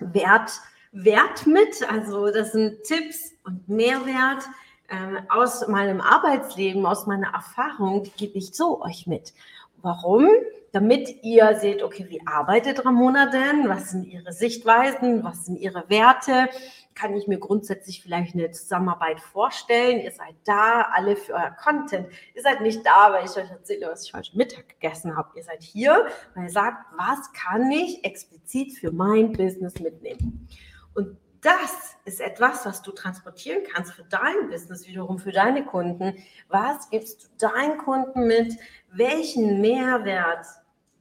Wert, 0.00 0.50
Wert 0.90 1.46
mit. 1.46 1.88
Also 1.88 2.30
das 2.30 2.52
sind 2.52 2.82
Tipps 2.82 3.32
und 3.44 3.68
Mehrwert, 3.68 4.48
äh, 4.88 5.22
aus 5.28 5.68
meinem 5.68 6.00
Arbeitsleben, 6.00 6.86
aus 6.86 7.06
meiner 7.06 7.32
Erfahrung, 7.32 8.02
die 8.02 8.12
gebe 8.12 8.38
ich 8.38 8.54
so 8.54 8.82
euch 8.82 9.06
mit. 9.06 9.34
Warum? 9.82 10.28
Damit 10.72 11.22
ihr 11.22 11.58
seht, 11.60 11.82
okay, 11.82 12.06
wie 12.08 12.26
arbeitet 12.26 12.84
Ramona 12.84 13.26
denn? 13.26 13.68
Was 13.68 13.90
sind 13.90 14.06
ihre 14.06 14.32
Sichtweisen? 14.32 15.22
Was 15.24 15.44
sind 15.44 15.56
ihre 15.58 15.84
Werte? 15.88 16.48
Kann 16.94 17.16
ich 17.16 17.26
mir 17.26 17.38
grundsätzlich 17.38 18.02
vielleicht 18.02 18.34
eine 18.34 18.50
Zusammenarbeit 18.50 19.20
vorstellen? 19.20 20.00
Ihr 20.00 20.12
seid 20.12 20.34
da, 20.44 20.82
alle 20.92 21.16
für 21.16 21.34
euer 21.34 21.50
Content. 21.50 22.08
Ihr 22.34 22.42
seid 22.42 22.60
nicht 22.60 22.84
da, 22.84 23.12
weil 23.12 23.24
ich 23.24 23.36
euch 23.36 23.50
erzähle, 23.50 23.88
was 23.90 24.04
ich 24.04 24.14
heute 24.14 24.36
Mittag 24.36 24.68
gegessen 24.68 25.16
habe. 25.16 25.30
Ihr 25.36 25.42
seid 25.42 25.62
hier, 25.62 26.06
weil 26.34 26.44
ihr 26.44 26.50
sagt, 26.50 26.84
was 26.96 27.32
kann 27.32 27.70
ich 27.70 28.04
explizit 28.04 28.78
für 28.78 28.92
mein 28.92 29.32
Business 29.32 29.80
mitnehmen? 29.80 30.48
Und 30.94 31.16
das 31.42 31.96
ist 32.04 32.20
etwas, 32.20 32.64
was 32.64 32.82
du 32.82 32.92
transportieren 32.92 33.62
kannst 33.72 33.92
für 33.92 34.04
dein 34.04 34.48
Business, 34.48 34.86
wiederum 34.86 35.18
für 35.18 35.32
deine 35.32 35.64
Kunden. 35.64 36.14
Was 36.48 36.88
gibst 36.88 37.24
du 37.24 37.46
deinen 37.46 37.78
Kunden 37.78 38.26
mit? 38.26 38.56
Welchen 38.92 39.60
Mehrwert 39.60 40.46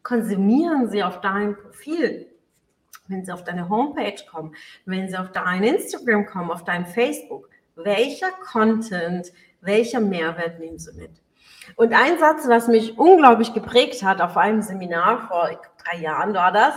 konsumieren 0.01 0.89
sie 0.89 1.03
auf 1.03 1.21
deinem 1.21 1.55
Profil? 1.55 2.30
Wenn 3.11 3.25
sie 3.25 3.31
auf 3.31 3.43
deine 3.43 3.69
Homepage 3.69 4.23
kommen, 4.29 4.55
wenn 4.85 5.09
sie 5.09 5.17
auf 5.17 5.31
dein 5.31 5.63
Instagram 5.63 6.25
kommen, 6.25 6.49
auf 6.49 6.63
dein 6.63 6.85
Facebook, 6.85 7.49
welcher 7.75 8.31
Content, 8.51 9.31
welcher 9.61 9.99
Mehrwert 9.99 10.59
nehmen 10.59 10.79
sie 10.79 10.93
mit? 10.93 11.11
Und 11.75 11.93
ein 11.93 12.17
Satz, 12.19 12.47
was 12.47 12.67
mich 12.67 12.97
unglaublich 12.97 13.53
geprägt 13.53 14.03
hat 14.03 14.21
auf 14.21 14.37
einem 14.37 14.61
Seminar 14.61 15.27
vor 15.27 15.49
drei 15.83 15.97
Jahren 15.97 16.33
war 16.33 16.51
das, 16.51 16.73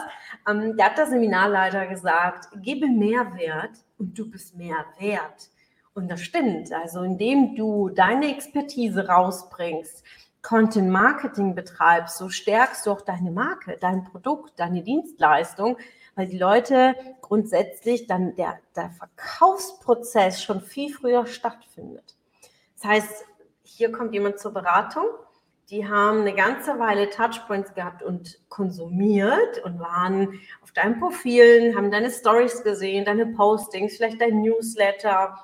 ähm, 0.48 0.76
da 0.76 0.86
hat 0.86 0.98
der 0.98 1.06
Seminarleiter 1.06 1.86
gesagt, 1.86 2.48
gebe 2.56 2.86
mehr 2.86 3.36
Wert 3.36 3.78
und 3.98 4.18
du 4.18 4.30
bist 4.30 4.56
mehr 4.56 4.84
wert. 4.98 5.50
Und 5.94 6.10
das 6.10 6.22
stimmt. 6.22 6.72
Also 6.72 7.02
indem 7.02 7.54
du 7.54 7.88
deine 7.88 8.34
Expertise 8.34 9.08
rausbringst, 9.08 10.02
Content 10.42 10.90
Marketing 10.90 11.54
betreibst, 11.54 12.18
so 12.18 12.28
stärkst 12.28 12.84
du 12.84 12.90
auch 12.90 13.00
deine 13.00 13.30
Marke, 13.30 13.78
dein 13.80 14.04
Produkt, 14.04 14.60
deine 14.60 14.82
Dienstleistung, 14.82 15.78
weil 16.14 16.26
die 16.26 16.38
Leute 16.38 16.94
grundsätzlich 17.21 18.06
dann 18.06 18.37
der, 18.37 18.59
der 18.76 18.90
Verkaufsprozess 18.90 20.42
schon 20.42 20.61
viel 20.61 20.92
früher 20.92 21.26
stattfindet. 21.26 22.16
Das 22.76 22.85
heißt, 22.85 23.25
hier 23.62 23.90
kommt 23.92 24.14
jemand 24.14 24.38
zur 24.38 24.52
Beratung 24.52 25.06
die 25.71 25.88
haben 25.88 26.21
eine 26.21 26.35
ganze 26.35 26.78
Weile 26.78 27.09
Touchpoints 27.09 27.75
gehabt 27.75 28.02
und 28.02 28.38
konsumiert 28.49 29.59
und 29.64 29.80
waren 29.80 30.40
auf 30.62 30.73
deinen 30.73 31.00
Profilen, 31.00 31.75
haben 31.75 31.90
deine 31.90 32.11
Stories 32.11 32.62
gesehen, 32.62 33.04
deine 33.04 33.26
Postings, 33.26 33.97
vielleicht 33.97 34.21
dein 34.21 34.42
Newsletter. 34.42 35.37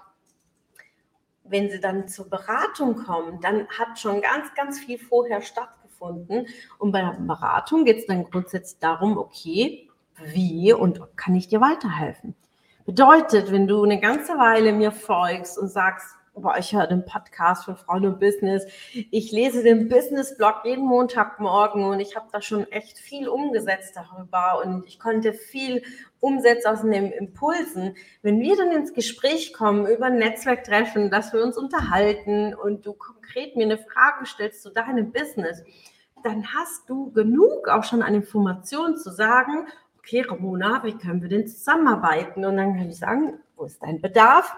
Wenn 1.44 1.70
sie 1.70 1.80
dann 1.80 2.06
zur 2.06 2.28
Beratung 2.28 2.96
kommen, 2.96 3.40
dann 3.40 3.66
hat 3.68 3.98
schon 3.98 4.20
ganz, 4.20 4.54
ganz 4.54 4.78
viel 4.78 4.98
vorher 4.98 5.40
stattgefunden. 5.40 6.46
Und 6.78 6.92
bei 6.92 7.00
der 7.00 7.16
Beratung 7.18 7.84
geht 7.84 7.98
es 7.98 8.06
dann 8.06 8.24
grundsätzlich 8.24 8.78
darum, 8.78 9.16
okay, 9.16 9.89
wie 10.26 10.72
und 10.72 11.00
kann 11.16 11.34
ich 11.34 11.48
dir 11.48 11.60
weiterhelfen? 11.60 12.34
Bedeutet, 12.86 13.52
wenn 13.52 13.66
du 13.66 13.82
eine 13.84 14.00
ganze 14.00 14.32
Weile 14.38 14.72
mir 14.72 14.92
folgst 14.92 15.58
und 15.58 15.68
sagst, 15.68 16.16
boah, 16.34 16.56
ich 16.58 16.72
höre 16.72 16.86
den 16.86 17.04
Podcast 17.04 17.64
von 17.64 17.76
Frauen 17.76 18.06
und 18.06 18.20
Business. 18.20 18.64
Ich 19.10 19.32
lese 19.32 19.62
den 19.62 19.88
Business-Blog 19.88 20.62
jeden 20.64 20.86
Montagmorgen 20.86 21.84
und 21.84 22.00
ich 22.00 22.16
habe 22.16 22.26
da 22.32 22.40
schon 22.40 22.70
echt 22.70 22.98
viel 22.98 23.28
umgesetzt 23.28 23.96
darüber 23.96 24.62
und 24.64 24.86
ich 24.86 24.98
konnte 24.98 25.32
viel 25.32 25.82
umsetzen 26.20 26.68
aus 26.68 26.82
den 26.82 27.12
Impulsen. 27.12 27.96
Wenn 28.22 28.40
wir 28.40 28.56
dann 28.56 28.72
ins 28.72 28.94
Gespräch 28.94 29.52
kommen 29.52 29.86
über 29.86 30.06
ein 30.06 30.18
Netzwerktreffen, 30.18 31.10
dass 31.10 31.32
wir 31.32 31.42
uns 31.42 31.56
unterhalten 31.56 32.54
und 32.54 32.86
du 32.86 32.92
konkret 32.92 33.56
mir 33.56 33.64
eine 33.64 33.78
Frage 33.78 34.26
stellst 34.26 34.62
zu 34.62 34.70
deinem 34.70 35.12
Business, 35.12 35.62
dann 36.22 36.46
hast 36.54 36.88
du 36.88 37.10
genug 37.12 37.68
auch 37.68 37.84
schon 37.84 38.02
an 38.02 38.14
Informationen 38.14 38.96
zu 38.96 39.10
sagen, 39.10 39.66
okay, 40.00 40.22
Ramona, 40.22 40.82
wie 40.84 40.98
können 40.98 41.22
wir 41.22 41.28
denn 41.28 41.46
zusammenarbeiten? 41.46 42.44
Und 42.44 42.56
dann 42.56 42.76
kann 42.76 42.90
ich 42.90 42.98
sagen, 42.98 43.38
wo 43.56 43.64
ist 43.64 43.80
dein 43.82 44.00
Bedarf? 44.00 44.56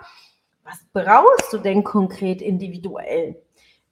was 0.65 0.85
brauchst 0.93 1.53
du 1.53 1.59
denn 1.59 1.85
konkret 1.85 2.41
individuell? 2.41 3.43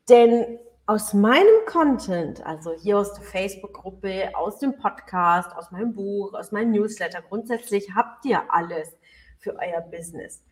Denn 0.09 0.59
aus 0.87 1.15
meinem 1.15 1.65
Content, 1.67 2.45
also 2.45 2.73
hier 2.73 2.99
aus 2.99 3.15
der 3.15 3.23
Facebook-Gruppe, 3.23 4.31
aus 4.35 4.59
dem 4.59 4.77
Podcast, 4.77 5.55
aus 5.57 5.71
meinem 5.71 5.95
Buch, 5.95 6.35
aus 6.35 6.53
meinem 6.53 6.73
Newsletter, 6.73 7.23
grundsätzlich 7.23 7.95
habt 7.95 8.25
ihr 8.25 8.43
alles 8.53 8.97
für 9.39 9.57
euer 9.57 9.81
Business. 9.81 10.43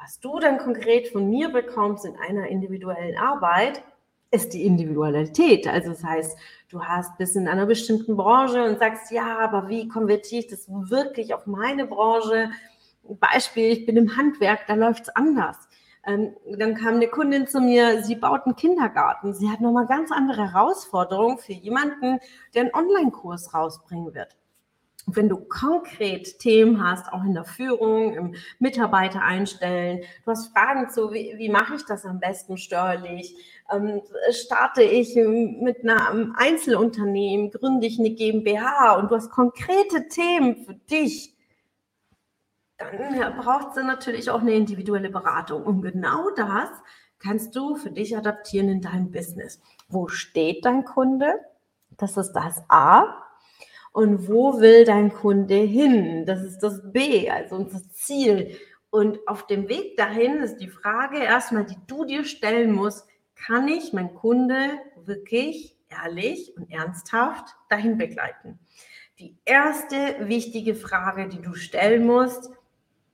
Was 0.00 0.20
du 0.20 0.38
dann 0.38 0.58
konkret 0.58 1.08
von 1.08 1.28
mir 1.28 1.48
bekommst 1.48 2.04
in 2.04 2.16
einer 2.16 2.46
individuellen 2.46 3.18
Arbeit, 3.18 3.82
ist 4.30 4.52
die 4.52 4.64
Individualität. 4.64 5.66
Also 5.66 5.90
das 5.90 6.04
heißt, 6.04 6.38
du 6.68 6.84
hast 6.84 7.16
bis 7.18 7.34
in 7.34 7.48
einer 7.48 7.66
bestimmten 7.66 8.16
Branche 8.16 8.62
und 8.62 8.78
sagst, 8.78 9.10
ja, 9.10 9.38
aber 9.38 9.68
wie 9.68 9.88
konvertiere 9.88 10.40
ich 10.40 10.48
das 10.48 10.68
wirklich 10.68 11.34
auf 11.34 11.46
meine 11.46 11.86
Branche? 11.86 12.50
Beispiel, 13.02 13.72
ich 13.72 13.86
bin 13.86 13.96
im 13.96 14.16
Handwerk, 14.16 14.66
da 14.66 14.74
läuft 14.74 15.04
es 15.04 15.08
anders. 15.16 15.56
Ähm, 16.06 16.34
dann 16.58 16.74
kam 16.74 16.94
eine 16.94 17.08
Kundin 17.08 17.46
zu 17.46 17.60
mir, 17.60 18.02
sie 18.02 18.16
baut 18.16 18.44
einen 18.44 18.56
Kindergarten. 18.56 19.34
Sie 19.34 19.50
hat 19.50 19.60
nochmal 19.60 19.86
ganz 19.86 20.12
andere 20.12 20.52
Herausforderungen 20.52 21.38
für 21.38 21.54
jemanden, 21.54 22.18
der 22.54 22.62
einen 22.62 22.74
Online-Kurs 22.74 23.54
rausbringen 23.54 24.14
wird. 24.14 24.36
Und 25.06 25.16
wenn 25.16 25.30
du 25.30 25.38
konkret 25.38 26.38
Themen 26.38 26.84
hast, 26.84 27.10
auch 27.10 27.24
in 27.24 27.32
der 27.32 27.44
Führung, 27.44 28.12
im 28.12 28.34
Mitarbeiter 28.58 29.22
einstellen, 29.22 30.02
du 30.24 30.30
hast 30.30 30.52
Fragen 30.52 30.90
zu, 30.90 31.12
wie, 31.12 31.32
wie 31.38 31.48
mache 31.48 31.76
ich 31.76 31.84
das 31.86 32.04
am 32.04 32.20
besten 32.20 32.58
steuerlich? 32.58 33.34
Ähm, 33.70 34.02
starte 34.30 34.82
ich 34.82 35.14
mit 35.14 35.88
einem 35.88 36.34
Einzelunternehmen, 36.36 37.50
gründe 37.50 37.86
ich 37.86 37.98
eine 37.98 38.10
GmbH 38.10 38.96
und 38.96 39.10
du 39.10 39.16
hast 39.16 39.30
konkrete 39.30 40.08
Themen 40.08 40.64
für 40.64 40.74
dich, 40.74 41.36
dann 42.78 43.36
braucht 43.36 43.76
es 43.76 43.84
natürlich 43.84 44.30
auch 44.30 44.40
eine 44.40 44.54
individuelle 44.54 45.10
Beratung. 45.10 45.64
Und 45.64 45.82
genau 45.82 46.30
das 46.30 46.70
kannst 47.18 47.54
du 47.56 47.74
für 47.74 47.90
dich 47.90 48.16
adaptieren 48.16 48.68
in 48.68 48.80
deinem 48.80 49.10
Business. 49.10 49.60
Wo 49.88 50.08
steht 50.08 50.64
dein 50.64 50.84
Kunde? 50.84 51.34
Das 51.96 52.16
ist 52.16 52.32
das 52.32 52.62
A. 52.68 53.24
Und 53.92 54.28
wo 54.28 54.60
will 54.60 54.84
dein 54.84 55.12
Kunde 55.12 55.56
hin? 55.56 56.24
Das 56.24 56.42
ist 56.42 56.60
das 56.60 56.80
B, 56.92 57.28
also 57.28 57.56
unser 57.56 57.80
Ziel. 57.90 58.56
Und 58.90 59.26
auf 59.26 59.46
dem 59.46 59.68
Weg 59.68 59.96
dahin 59.96 60.36
ist 60.36 60.58
die 60.58 60.68
Frage 60.68 61.18
erstmal, 61.18 61.64
die 61.64 61.78
du 61.88 62.04
dir 62.04 62.24
stellen 62.24 62.72
musst, 62.72 63.06
kann 63.46 63.68
ich 63.68 63.92
mein 63.92 64.14
Kunde 64.14 64.70
wirklich 65.04 65.76
ehrlich 65.88 66.56
und 66.56 66.70
ernsthaft 66.70 67.56
dahin 67.68 67.98
begleiten? 67.98 68.58
Die 69.18 69.36
erste 69.44 69.96
wichtige 70.28 70.74
Frage, 70.74 71.28
die 71.28 71.42
du 71.42 71.54
stellen 71.54 72.06
musst, 72.06 72.50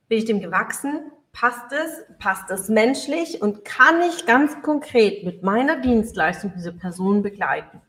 bin 0.07 0.19
ich 0.19 0.25
dem 0.25 0.39
gewachsen? 0.39 1.11
Passt 1.31 1.71
es? 1.71 2.05
Passt 2.19 2.49
es 2.51 2.69
menschlich? 2.69 3.41
Und 3.41 3.65
kann 3.65 4.01
ich 4.01 4.25
ganz 4.25 4.61
konkret 4.61 5.23
mit 5.23 5.43
meiner 5.43 5.81
Dienstleistung 5.81 6.53
diese 6.55 6.73
Person 6.73 7.23
begleiten? 7.23 7.81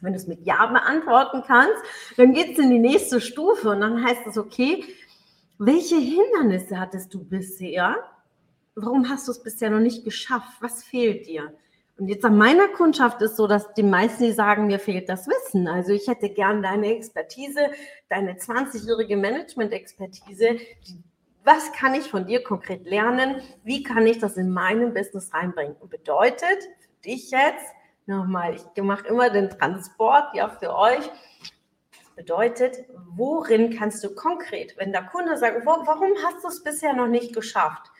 Wenn 0.00 0.12
du 0.12 0.18
es 0.18 0.26
mit 0.26 0.44
Ja 0.44 0.66
beantworten 0.66 1.42
kannst, 1.46 1.82
dann 2.16 2.34
geht 2.34 2.52
es 2.52 2.58
in 2.58 2.70
die 2.70 2.78
nächste 2.78 3.20
Stufe 3.20 3.70
und 3.70 3.80
dann 3.80 4.04
heißt 4.04 4.26
es, 4.26 4.36
okay, 4.36 4.84
welche 5.58 5.96
Hindernisse 5.96 6.78
hattest 6.78 7.14
du 7.14 7.24
bisher? 7.24 7.96
Warum 8.78 9.08
hast 9.08 9.26
du 9.26 9.32
es 9.32 9.42
bisher 9.42 9.70
noch 9.70 9.80
nicht 9.80 10.04
geschafft? 10.04 10.58
Was 10.60 10.84
fehlt 10.84 11.26
dir? 11.26 11.50
Und 11.96 12.08
jetzt 12.08 12.26
an 12.26 12.36
meiner 12.36 12.68
Kundschaft 12.68 13.22
ist 13.22 13.36
so, 13.36 13.46
dass 13.46 13.72
die 13.72 13.82
meisten, 13.82 14.24
die 14.24 14.32
sagen, 14.32 14.66
mir 14.66 14.78
fehlt 14.78 15.08
das 15.08 15.26
Wissen. 15.26 15.66
Also 15.66 15.92
ich 15.92 16.06
hätte 16.06 16.28
gern 16.28 16.62
deine 16.62 16.94
Expertise, 16.94 17.70
deine 18.10 18.34
20-jährige 18.34 19.16
Management-Expertise. 19.16 20.58
Was 21.42 21.72
kann 21.72 21.94
ich 21.94 22.10
von 22.10 22.26
dir 22.26 22.42
konkret 22.42 22.84
lernen? 22.84 23.40
Wie 23.64 23.82
kann 23.82 24.06
ich 24.06 24.18
das 24.18 24.36
in 24.36 24.50
meinem 24.50 24.92
Business 24.92 25.32
reinbringen? 25.32 25.76
Und 25.80 25.88
bedeutet 25.88 26.62
für 26.78 27.02
dich 27.02 27.30
jetzt, 27.30 27.72
nochmal, 28.04 28.56
ich 28.56 28.82
mache 28.82 29.06
immer 29.06 29.30
den 29.30 29.48
Transport 29.48 30.34
ja 30.34 30.50
für 30.50 30.76
euch. 30.76 31.10
Bedeutet, 32.14 32.84
worin 33.14 33.74
kannst 33.74 34.04
du 34.04 34.14
konkret, 34.14 34.76
wenn 34.76 34.92
der 34.92 35.04
Kunde 35.04 35.38
sagt, 35.38 35.64
warum 35.64 36.12
hast 36.22 36.44
du 36.44 36.48
es 36.48 36.62
bisher 36.62 36.92
noch 36.92 37.08
nicht 37.08 37.34
geschafft? 37.34 37.90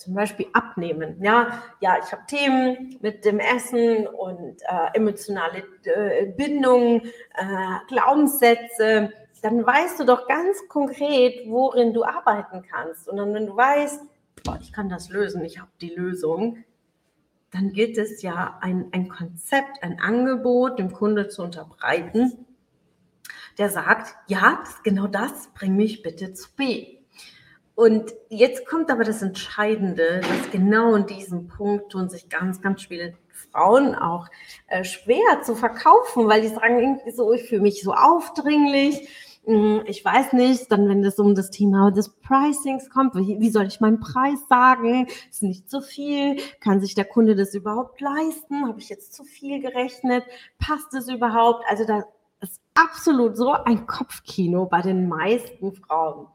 Zum 0.00 0.14
Beispiel 0.14 0.46
abnehmen. 0.54 1.22
Ja, 1.22 1.62
ja, 1.80 1.98
ich 2.02 2.10
habe 2.10 2.22
Themen 2.26 2.96
mit 3.02 3.24
dem 3.26 3.38
Essen 3.38 4.06
und 4.06 4.62
äh, 4.62 4.94
emotionale 4.94 5.62
äh, 5.84 6.26
Bindungen, 6.26 7.02
äh, 7.34 7.86
Glaubenssätze. 7.88 9.12
Dann 9.42 9.64
weißt 9.64 10.00
du 10.00 10.04
doch 10.04 10.26
ganz 10.26 10.56
konkret, 10.68 11.46
worin 11.46 11.92
du 11.92 12.02
arbeiten 12.02 12.62
kannst. 12.62 13.08
Und 13.08 13.18
dann, 13.18 13.34
wenn 13.34 13.46
du 13.46 13.54
weißt, 13.54 14.02
boah, 14.42 14.58
ich 14.60 14.72
kann 14.72 14.88
das 14.88 15.10
lösen, 15.10 15.44
ich 15.44 15.58
habe 15.58 15.70
die 15.82 15.94
Lösung, 15.94 16.64
dann 17.50 17.72
gilt 17.72 17.98
es 17.98 18.22
ja, 18.22 18.58
ein, 18.62 18.88
ein 18.92 19.08
Konzept, 19.08 19.82
ein 19.82 20.00
Angebot 20.00 20.78
dem 20.78 20.92
Kunde 20.92 21.28
zu 21.28 21.42
unterbreiten, 21.42 22.46
der 23.58 23.68
sagt, 23.68 24.14
ja, 24.28 24.64
genau 24.82 25.08
das, 25.08 25.50
bring 25.52 25.76
mich 25.76 26.02
bitte 26.02 26.32
zu 26.32 26.48
B. 26.56 26.99
Und 27.80 28.12
jetzt 28.28 28.66
kommt 28.66 28.90
aber 28.90 29.04
das 29.04 29.22
Entscheidende, 29.22 30.20
dass 30.20 30.50
genau 30.50 30.94
in 30.96 31.06
diesem 31.06 31.48
Punkt 31.48 31.92
tun 31.92 32.10
sich 32.10 32.28
ganz, 32.28 32.60
ganz 32.60 32.82
viele 32.82 33.14
Frauen 33.30 33.94
auch 33.94 34.26
äh, 34.66 34.84
schwer 34.84 35.40
zu 35.42 35.54
verkaufen, 35.54 36.28
weil 36.28 36.42
die 36.42 36.48
sagen 36.48 36.78
irgendwie 36.78 37.10
so, 37.10 37.32
ich 37.32 37.44
fühle 37.44 37.62
mich 37.62 37.82
so 37.82 37.94
aufdringlich. 37.94 39.08
Hm, 39.46 39.80
ich 39.86 40.04
weiß 40.04 40.34
nicht, 40.34 40.70
dann 40.70 40.90
wenn 40.90 41.02
es 41.02 41.18
um 41.18 41.34
das 41.34 41.48
Thema 41.50 41.90
des 41.90 42.10
Pricings 42.10 42.90
kommt, 42.90 43.14
wie, 43.14 43.40
wie 43.40 43.48
soll 43.48 43.64
ich 43.64 43.80
meinen 43.80 44.00
Preis 44.00 44.40
sagen? 44.50 45.06
Ist 45.30 45.42
nicht 45.42 45.70
zu 45.70 45.80
viel? 45.80 46.36
Kann 46.60 46.82
sich 46.82 46.94
der 46.94 47.06
Kunde 47.06 47.34
das 47.34 47.54
überhaupt 47.54 47.98
leisten? 48.02 48.68
Habe 48.68 48.78
ich 48.78 48.90
jetzt 48.90 49.14
zu 49.14 49.24
viel 49.24 49.58
gerechnet? 49.58 50.24
Passt 50.58 50.92
es 50.92 51.08
überhaupt? 51.08 51.64
Also 51.66 51.86
da 51.86 52.04
ist 52.42 52.60
absolut 52.74 53.38
so 53.38 53.52
ein 53.52 53.86
Kopfkino 53.86 54.66
bei 54.66 54.82
den 54.82 55.08
meisten 55.08 55.72
Frauen. 55.72 56.26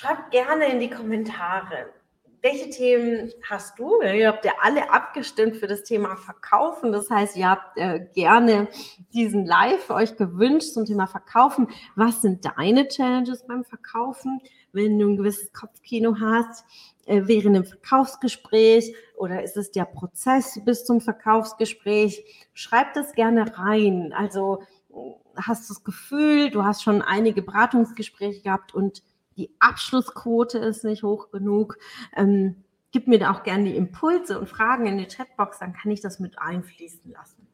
Schreibt 0.00 0.30
gerne 0.30 0.66
in 0.66 0.78
die 0.78 0.90
Kommentare, 0.90 1.92
welche 2.40 2.70
Themen 2.70 3.32
hast 3.42 3.80
du? 3.80 4.00
Ihr 4.00 4.28
habt 4.28 4.44
ja 4.44 4.52
alle 4.62 4.92
abgestimmt 4.92 5.56
für 5.56 5.66
das 5.66 5.82
Thema 5.82 6.14
Verkaufen. 6.14 6.92
Das 6.92 7.10
heißt, 7.10 7.36
ihr 7.36 7.50
habt 7.50 7.76
äh, 7.76 8.06
gerne 8.14 8.68
diesen 9.12 9.44
Live 9.44 9.90
euch 9.90 10.16
gewünscht 10.16 10.72
zum 10.72 10.84
Thema 10.84 11.08
Verkaufen. 11.08 11.66
Was 11.96 12.22
sind 12.22 12.44
deine 12.44 12.86
Challenges 12.86 13.44
beim 13.44 13.64
Verkaufen, 13.64 14.40
wenn 14.70 15.00
du 15.00 15.08
ein 15.08 15.16
gewisses 15.16 15.52
Kopfkino 15.52 16.14
hast? 16.20 16.64
Äh, 17.06 17.22
während 17.24 17.56
dem 17.56 17.64
Verkaufsgespräch 17.64 18.94
oder 19.16 19.42
ist 19.42 19.56
es 19.56 19.72
der 19.72 19.86
Prozess 19.86 20.60
bis 20.64 20.84
zum 20.84 21.00
Verkaufsgespräch? 21.00 22.24
Schreib 22.54 22.94
das 22.94 23.14
gerne 23.14 23.58
rein. 23.58 24.14
Also 24.16 24.62
hast 25.34 25.68
du 25.68 25.74
das 25.74 25.82
Gefühl, 25.82 26.50
du 26.52 26.62
hast 26.62 26.84
schon 26.84 27.02
einige 27.02 27.42
Beratungsgespräche 27.42 28.42
gehabt 28.42 28.72
und 28.72 29.02
die 29.38 29.54
Abschlussquote 29.60 30.58
ist 30.58 30.84
nicht 30.84 31.04
hoch 31.04 31.30
genug. 31.30 31.78
Ähm, 32.14 32.64
gib 32.90 33.06
mir 33.06 33.18
da 33.18 33.32
auch 33.32 33.44
gerne 33.44 33.64
die 33.64 33.76
Impulse 33.76 34.38
und 34.38 34.48
Fragen 34.48 34.86
in 34.86 34.98
die 34.98 35.06
Chatbox, 35.06 35.60
dann 35.60 35.72
kann 35.72 35.90
ich 35.90 36.00
das 36.00 36.18
mit 36.18 36.38
einfließen 36.38 37.10
lassen. 37.12 37.46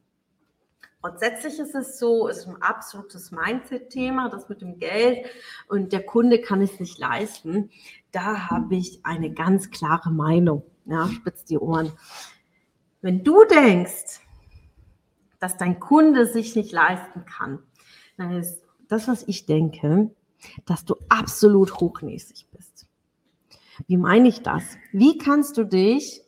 Grundsätzlich 1.01 1.59
ist 1.59 1.75
es 1.75 1.99
so, 1.99 2.27
ist 2.27 2.47
ein 2.47 2.59
absolutes 2.63 3.29
Mindset-Thema, 3.31 4.29
das 4.29 4.49
mit 4.49 4.61
dem 4.61 4.79
Geld 4.79 5.27
und 5.67 5.93
der 5.93 6.03
Kunde 6.03 6.41
kann 6.41 6.61
es 6.61 6.79
nicht 6.79 6.97
leisten. 6.97 7.69
Da 8.11 8.49
habe 8.49 8.75
ich 8.75 9.05
eine 9.05 9.31
ganz 9.31 9.69
klare 9.69 10.09
Meinung. 10.09 10.63
Ja, 10.85 11.07
spitz 11.09 11.45
die 11.45 11.59
Ohren. 11.59 11.91
Wenn 13.01 13.23
du 13.23 13.43
denkst, 13.45 14.19
dass 15.39 15.57
dein 15.57 15.79
Kunde 15.79 16.25
sich 16.25 16.55
nicht 16.55 16.71
leisten 16.71 17.25
kann, 17.25 17.59
dann 18.17 18.31
ist 18.31 18.63
das, 18.87 19.07
was 19.07 19.27
ich 19.27 19.45
denke, 19.45 20.09
dass 20.65 20.85
du 20.85 20.95
absolut 21.09 21.79
hochnäsig 21.79 22.47
bist. 22.51 22.87
Wie 23.87 23.97
meine 23.97 24.27
ich 24.27 24.41
das? 24.41 24.63
Wie 24.91 25.17
kannst 25.17 25.57
du 25.57 25.65
dich 25.65 26.21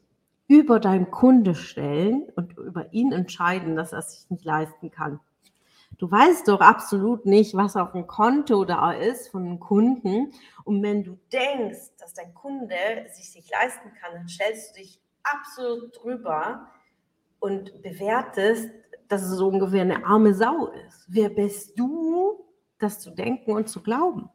über 0.47 0.79
deinen 0.79 1.11
Kunde 1.11 1.55
stellen 1.55 2.29
und 2.35 2.57
über 2.57 2.93
ihn 2.93 3.11
entscheiden, 3.11 3.75
dass 3.75 3.93
er 3.93 4.01
sich 4.01 4.29
nicht 4.29 4.45
leisten 4.45 4.91
kann? 4.91 5.19
Du 5.97 6.11
weißt 6.11 6.47
doch 6.47 6.61
absolut 6.61 7.25
nicht, 7.25 7.55
was 7.55 7.75
auf 7.75 7.93
dem 7.93 8.05
Konto 8.05 8.65
da 8.65 8.91
ist 8.91 9.29
von 9.29 9.45
einem 9.45 9.59
Kunden. 9.59 10.31
Und 10.63 10.83
wenn 10.83 11.03
du 11.03 11.17
denkst, 11.31 11.95
dass 11.97 12.13
dein 12.13 12.33
Kunde 12.35 12.75
sich 13.13 13.33
nicht 13.35 13.51
leisten 13.51 13.91
kann, 13.99 14.13
dann 14.13 14.27
stellst 14.27 14.75
du 14.75 14.81
dich 14.81 14.99
absolut 15.23 15.97
drüber 16.01 16.67
und 17.39 17.81
bewertest, 17.81 18.69
dass 19.07 19.23
es 19.23 19.37
so 19.37 19.47
ungefähr 19.47 19.81
eine 19.81 20.05
arme 20.05 20.33
Sau 20.33 20.67
ist. 20.87 21.05
Wer 21.07 21.29
bist 21.29 21.79
du, 21.79 22.45
das 22.79 22.99
zu 22.99 23.11
denken 23.11 23.51
und 23.51 23.69
zu 23.69 23.81
glauben. 23.81 24.29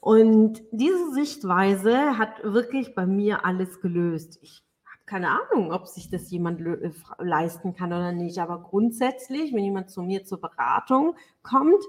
Und 0.00 0.62
diese 0.72 1.12
Sichtweise 1.12 2.18
hat 2.18 2.42
wirklich 2.42 2.94
bei 2.94 3.06
mir 3.06 3.44
alles 3.44 3.80
gelöst. 3.80 4.38
Ich 4.42 4.64
habe 4.84 5.04
keine 5.06 5.28
Ahnung, 5.28 5.72
ob 5.72 5.86
sich 5.86 6.10
das 6.10 6.30
jemand 6.30 6.60
äh, 6.60 6.90
leisten 7.18 7.74
kann 7.74 7.92
oder 7.92 8.12
nicht, 8.12 8.38
aber 8.38 8.62
grundsätzlich, 8.62 9.52
wenn 9.52 9.62
jemand 9.62 9.90
zu 9.90 10.02
mir 10.02 10.24
zur 10.24 10.40
Beratung 10.40 11.14
kommt, 11.42 11.84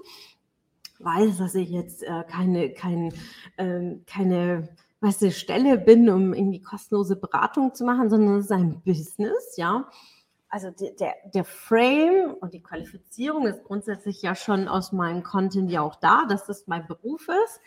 weiß, 1.00 1.38
dass 1.38 1.56
ich 1.56 1.70
jetzt 1.70 2.04
äh, 2.04 2.22
keine, 2.28 2.70
kein, 2.70 3.12
äh, 3.56 3.96
keine 4.06 4.68
weißt 5.00 5.22
du, 5.22 5.32
Stelle 5.32 5.76
bin, 5.76 6.08
um 6.08 6.32
irgendwie 6.32 6.62
kostenlose 6.62 7.16
Beratung 7.16 7.74
zu 7.74 7.84
machen, 7.84 8.10
sondern 8.10 8.38
es 8.38 8.44
ist 8.46 8.52
ein 8.52 8.80
Business, 8.84 9.56
ja 9.56 9.88
also 10.54 10.70
der, 10.70 11.16
der 11.34 11.44
Frame 11.44 12.36
und 12.40 12.54
die 12.54 12.62
Qualifizierung 12.62 13.48
ist 13.48 13.64
grundsätzlich 13.64 14.22
ja 14.22 14.36
schon 14.36 14.68
aus 14.68 14.92
meinem 14.92 15.24
Content 15.24 15.68
ja 15.68 15.80
auch 15.80 15.96
da, 15.96 16.26
dass 16.26 16.46
das 16.46 16.68
mein 16.68 16.86
Beruf 16.86 17.26
ist. 17.26 17.60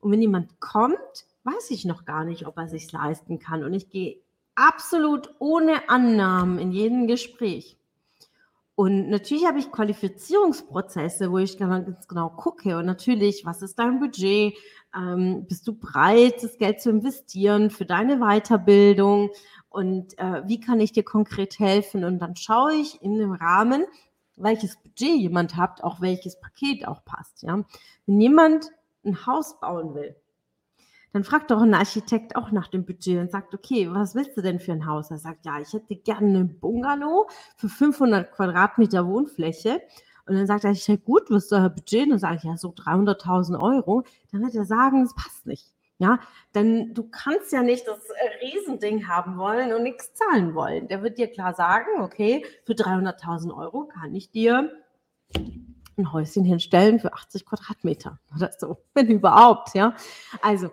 Und 0.00 0.10
wenn 0.10 0.22
jemand 0.22 0.58
kommt, 0.58 0.96
weiß 1.42 1.70
ich 1.70 1.84
noch 1.84 2.06
gar 2.06 2.24
nicht, 2.24 2.46
ob 2.46 2.56
er 2.56 2.66
sich 2.66 2.90
leisten 2.90 3.40
kann. 3.40 3.62
Und 3.62 3.74
ich 3.74 3.90
gehe 3.90 4.22
absolut 4.54 5.34
ohne 5.38 5.90
Annahmen 5.90 6.58
in 6.58 6.72
jedem 6.72 7.08
Gespräch. 7.08 7.76
Und 8.74 9.10
natürlich 9.10 9.46
habe 9.46 9.58
ich 9.58 9.70
Qualifizierungsprozesse, 9.70 11.30
wo 11.30 11.36
ich 11.36 11.58
ganz 11.58 12.08
genau 12.08 12.30
gucke. 12.30 12.78
Und 12.78 12.86
natürlich, 12.86 13.44
was 13.44 13.60
ist 13.60 13.78
dein 13.78 14.00
Budget? 14.00 14.54
Ähm, 14.96 15.44
bist 15.46 15.68
du 15.68 15.74
bereit, 15.74 16.42
das 16.42 16.56
Geld 16.56 16.80
zu 16.80 16.88
investieren 16.88 17.68
für 17.68 17.84
deine 17.84 18.18
Weiterbildung? 18.18 19.30
Und 19.74 20.16
äh, 20.18 20.46
wie 20.46 20.60
kann 20.60 20.78
ich 20.78 20.92
dir 20.92 21.02
konkret 21.02 21.58
helfen? 21.58 22.04
Und 22.04 22.20
dann 22.20 22.36
schaue 22.36 22.74
ich 22.74 23.02
in 23.02 23.18
dem 23.18 23.32
Rahmen, 23.32 23.84
welches 24.36 24.76
Budget 24.76 25.16
jemand 25.16 25.56
hat, 25.56 25.82
auch 25.82 26.00
welches 26.00 26.38
Paket 26.38 26.86
auch 26.86 27.04
passt. 27.04 27.42
Ja? 27.42 27.64
Wenn 28.06 28.20
jemand 28.20 28.70
ein 29.04 29.26
Haus 29.26 29.58
bauen 29.58 29.96
will, 29.96 30.14
dann 31.12 31.24
fragt 31.24 31.50
doch 31.50 31.60
ein 31.60 31.74
Architekt 31.74 32.36
auch 32.36 32.52
nach 32.52 32.68
dem 32.68 32.86
Budget 32.86 33.18
und 33.18 33.32
sagt, 33.32 33.52
okay, 33.52 33.88
was 33.92 34.14
willst 34.14 34.36
du 34.36 34.42
denn 34.42 34.60
für 34.60 34.70
ein 34.70 34.86
Haus? 34.86 35.10
Er 35.10 35.18
sagt, 35.18 35.44
ja, 35.44 35.58
ich 35.58 35.72
hätte 35.72 35.96
gerne 35.96 36.28
einen 36.28 36.60
Bungalow 36.60 37.28
für 37.56 37.68
500 37.68 38.30
Quadratmeter 38.30 39.08
Wohnfläche. 39.08 39.82
Und 40.26 40.36
dann 40.36 40.46
sagt 40.46 40.62
der 40.62 40.70
Architekt, 40.70 41.04
gut, 41.04 41.30
was 41.30 41.46
ist 41.46 41.52
euer 41.52 41.68
Budget? 41.68 42.04
Und 42.04 42.10
dann 42.10 42.18
sage 42.20 42.36
ich, 42.36 42.44
ja, 42.44 42.56
so 42.56 42.68
300.000 42.68 43.60
Euro. 43.60 44.04
Dann 44.30 44.42
wird 44.42 44.54
er 44.54 44.64
sagen, 44.66 45.02
das 45.02 45.14
passt 45.16 45.46
nicht. 45.46 45.73
Ja, 45.98 46.18
denn 46.54 46.92
du 46.92 47.08
kannst 47.08 47.52
ja 47.52 47.62
nicht 47.62 47.86
das 47.86 48.00
äh, 48.10 48.44
Riesending 48.44 49.06
haben 49.06 49.38
wollen 49.38 49.72
und 49.72 49.84
nichts 49.84 50.12
zahlen 50.14 50.54
wollen. 50.54 50.88
Der 50.88 51.02
wird 51.02 51.18
dir 51.18 51.28
klar 51.28 51.54
sagen, 51.54 52.00
okay, 52.00 52.44
für 52.64 52.72
300.000 52.72 53.56
Euro 53.56 53.84
kann 53.84 54.12
ich 54.14 54.30
dir 54.32 54.72
ein 55.96 56.12
Häuschen 56.12 56.44
hinstellen 56.44 56.98
für 56.98 57.12
80 57.12 57.46
Quadratmeter 57.46 58.18
oder 58.34 58.50
so, 58.58 58.78
wenn 58.94 59.08
überhaupt, 59.08 59.74
ja. 59.74 59.94
Also 60.42 60.70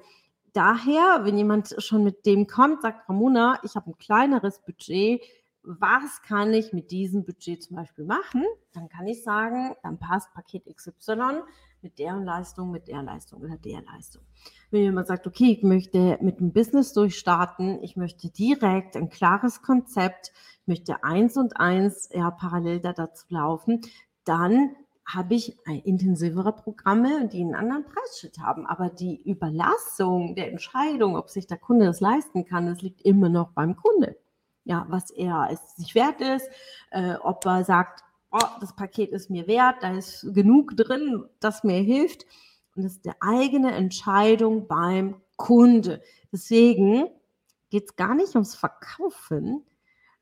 daher, 0.54 1.22
wenn 1.24 1.38
jemand 1.38 1.76
schon 1.78 2.04
mit 2.04 2.26
dem 2.26 2.48
kommt, 2.48 2.82
sagt 2.82 3.08
Ramona, 3.08 3.60
ich 3.64 3.76
habe 3.76 3.92
ein 3.92 3.98
kleineres 4.00 4.60
Budget, 4.60 5.22
was 5.64 6.24
kann 6.24 6.54
ich 6.54 6.74
mit 6.74 6.90
diesem 6.90 7.24
Budget 7.24 7.62
zum 7.62 7.76
Beispiel 7.76 8.06
machen? 8.06 8.44
Dann 8.74 8.90
kann 8.90 9.08
ich 9.08 9.24
sagen, 9.24 9.76
dann 9.84 10.00
passt 10.00 10.34
Paket 10.34 10.66
XY 10.76 11.44
mit 11.84 12.00
der 12.00 12.16
Leistung, 12.18 12.72
mit 12.72 12.88
der 12.88 13.04
Leistung 13.04 13.42
oder 13.42 13.58
der 13.58 13.82
Leistung. 13.82 14.22
Wenn 14.70 14.84
jemand 14.84 15.08
sagt, 15.08 15.28
okay, 15.28 15.52
ich 15.52 15.64
möchte 15.64 16.18
mit 16.22 16.40
dem 16.40 16.54
Business 16.54 16.94
durchstarten, 16.94 17.82
ich 17.84 17.98
möchte 17.98 18.30
direkt 18.30 18.96
ein 18.96 19.10
klares 19.10 19.62
Konzept, 19.62 20.32
ich 20.62 20.68
möchte 20.68 21.04
eins 21.04 21.38
und 21.38 21.58
eins 21.58 22.10
ja, 22.14 22.32
parallel 22.32 22.80
da 22.80 22.94
dazu 22.94 23.26
laufen, 23.30 23.82
dann 24.24 24.76
habe 25.06 25.34
ich 25.34 25.58
intensivere 25.66 26.54
Programme, 26.54 27.28
die 27.28 27.42
einen 27.42 27.56
anderen 27.56 27.86
Preisschritt 27.86 28.40
haben. 28.40 28.66
Aber 28.66 28.90
die 28.90 29.22
Überlassung 29.22 30.36
der 30.36 30.50
Entscheidung, 30.50 31.18
ob 31.18 31.30
sich 31.30 31.48
der 31.48 31.58
Kunde 31.58 31.86
das 31.86 32.00
leisten 32.00 32.46
kann, 32.46 32.68
das 32.68 32.82
liegt 32.82 33.02
immer 33.02 33.30
noch 33.30 33.50
beim 33.50 33.76
Kunde. 33.76 34.16
Ja, 34.64 34.86
was 34.90 35.10
er 35.10 35.50
es 35.52 35.76
sich 35.76 35.96
wert 35.96 36.22
ist, 36.22 36.48
äh, 36.92 37.16
ob 37.16 37.46
er 37.46 37.64
sagt, 37.64 38.04
oh, 38.32 38.40
das 38.60 38.76
Paket 38.76 39.12
ist 39.12 39.30
mir 39.30 39.48
wert, 39.48 39.78
da 39.82 39.96
ist 39.96 40.34
genug 40.34 40.76
drin, 40.76 41.26
das 41.40 41.64
mir 41.64 41.82
hilft. 41.82 42.26
Und 42.76 42.84
das 42.84 42.94
ist 42.94 43.06
eine 43.06 43.16
eigene 43.22 43.72
Entscheidung 43.74 44.68
beim 44.68 45.22
Kunde. 45.36 46.02
Deswegen 46.32 47.10
geht 47.70 47.86
es 47.86 47.96
gar 47.96 48.16
nicht 48.16 48.34
ums 48.36 48.56
Verkaufen, 48.56 49.66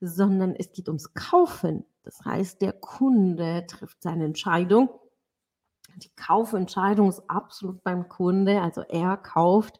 sondern 0.02 0.56
es 0.56 0.72
geht 0.72 0.88
ums 0.88 1.14
Kaufen. 1.14 1.86
Das 2.04 2.24
heißt, 2.26 2.62
der 2.62 2.74
Kunde 2.74 3.66
trifft 3.68 4.02
seine 4.02 4.26
Entscheidung. 4.26 4.90
Die 5.98 6.16
Kaufentscheidung 6.16 7.10
ist 7.10 7.22
absolut 7.28 7.84
beim 7.84 8.08
Kunde, 8.08 8.62
also 8.62 8.82
er 8.82 9.18
kauft. 9.18 9.80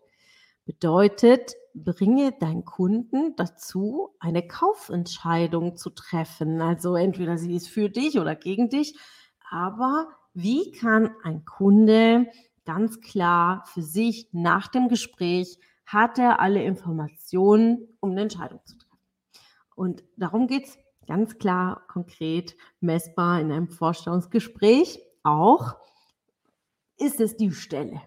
Bedeutet, 0.66 1.56
bringe 1.84 2.32
deinen 2.34 2.66
Kunden 2.66 3.36
dazu, 3.36 4.16
eine 4.20 4.48
Kaufentscheidung 4.48 5.76
zu 5.76 5.90
treffen. 5.90 6.62
Also 6.62 6.96
entweder 6.96 7.38
sie 7.38 7.56
ist 7.56 7.70
für 7.70 7.90
dich 7.90 8.20
oder 8.20 8.36
gegen 8.36 8.70
dich. 8.70 8.98
Aber 9.50 10.10
wie 10.34 10.72
kann 10.72 11.12
ein 11.24 11.46
Kunde 11.46 12.28
ganz 12.66 13.02
klar 13.02 13.64
für 13.66 13.82
sich 13.82 14.30
nach 14.32 14.68
dem 14.68 14.90
Gespräch, 14.90 15.58
hat 15.86 16.20
er 16.20 16.40
alle 16.40 16.64
Informationen, 16.64 17.98
um 18.00 18.12
eine 18.12 18.22
Entscheidung 18.22 18.62
zu 18.66 18.78
treffen? 18.78 19.00
Und 19.76 20.04
darum 20.18 20.48
geht 20.48 20.66
es 20.66 20.78
ganz 21.08 21.40
klar, 21.40 21.88
konkret, 21.88 22.56
messbar 22.80 23.42
in 23.42 23.52
einem 23.52 23.70
Vorstellungsgespräch 23.70 25.00
auch. 25.24 25.76
Ist 26.98 27.20
es 27.20 27.38
die 27.38 27.52
Stelle? 27.52 28.02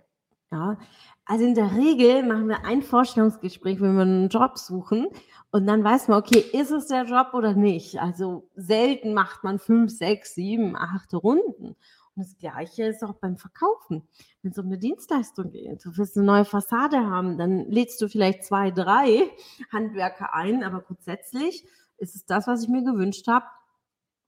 Ja, 0.52 0.78
also 1.24 1.44
in 1.44 1.54
der 1.54 1.74
Regel 1.76 2.24
machen 2.24 2.48
wir 2.48 2.64
ein 2.64 2.82
Vorstellungsgespräch, 2.82 3.80
wenn 3.80 3.94
wir 3.94 4.02
einen 4.02 4.28
Job 4.28 4.58
suchen 4.58 5.08
und 5.50 5.66
dann 5.66 5.84
weiß 5.84 6.08
man, 6.08 6.18
okay, 6.18 6.40
ist 6.40 6.70
es 6.70 6.88
der 6.88 7.04
Job 7.04 7.34
oder 7.34 7.52
nicht? 7.54 8.00
Also 8.00 8.48
selten 8.56 9.12
macht 9.12 9.44
man 9.44 9.58
fünf, 9.58 9.92
sechs, 9.92 10.34
sieben, 10.34 10.76
acht 10.76 11.12
Runden. 11.12 11.76
Und 12.14 12.26
das 12.26 12.36
Gleiche 12.38 12.84
ist 12.84 13.02
auch 13.04 13.14
beim 13.14 13.36
Verkaufen. 13.36 14.08
Wenn 14.42 14.52
es 14.52 14.58
um 14.58 14.66
eine 14.66 14.78
Dienstleistung 14.78 15.50
geht, 15.50 15.84
du 15.84 15.96
willst 15.96 16.16
eine 16.16 16.26
neue 16.26 16.44
Fassade 16.44 16.98
haben, 16.98 17.38
dann 17.38 17.70
lädst 17.70 18.00
du 18.00 18.08
vielleicht 18.08 18.44
zwei, 18.44 18.70
drei 18.70 19.30
Handwerker 19.70 20.34
ein, 20.34 20.62
aber 20.64 20.80
grundsätzlich 20.80 21.66
ist 21.98 22.14
es 22.14 22.24
das, 22.24 22.46
was 22.46 22.62
ich 22.62 22.68
mir 22.68 22.82
gewünscht 22.82 23.28
habe. 23.28 23.46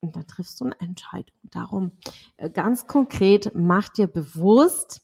Und 0.01 0.17
da 0.17 0.23
triffst 0.23 0.61
du 0.61 0.67
eine 0.67 0.79
Entscheidung. 0.81 1.35
Darum 1.45 1.93
äh, 2.37 2.51
ganz 2.51 2.87
konkret, 2.87 3.53
mach 3.55 3.89
dir 3.89 4.07
bewusst, 4.07 5.01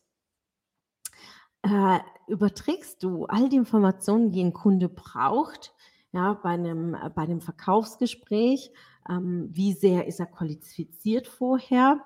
äh, 1.63 1.99
überträgst 2.27 3.03
du 3.03 3.27
all 3.27 3.49
die 3.49 3.57
Informationen, 3.57 4.31
die 4.31 4.43
ein 4.43 4.53
Kunde 4.53 4.89
braucht, 4.89 5.73
ja, 6.13 6.35
bei 6.35 6.51
einem, 6.51 6.95
äh, 6.95 7.11
bei 7.15 7.23
einem 7.23 7.41
Verkaufsgespräch, 7.41 8.73
ähm, 9.09 9.49
wie 9.53 9.73
sehr 9.73 10.07
ist 10.07 10.21
er 10.21 10.27
qualifiziert 10.27 11.27
vorher, 11.27 12.01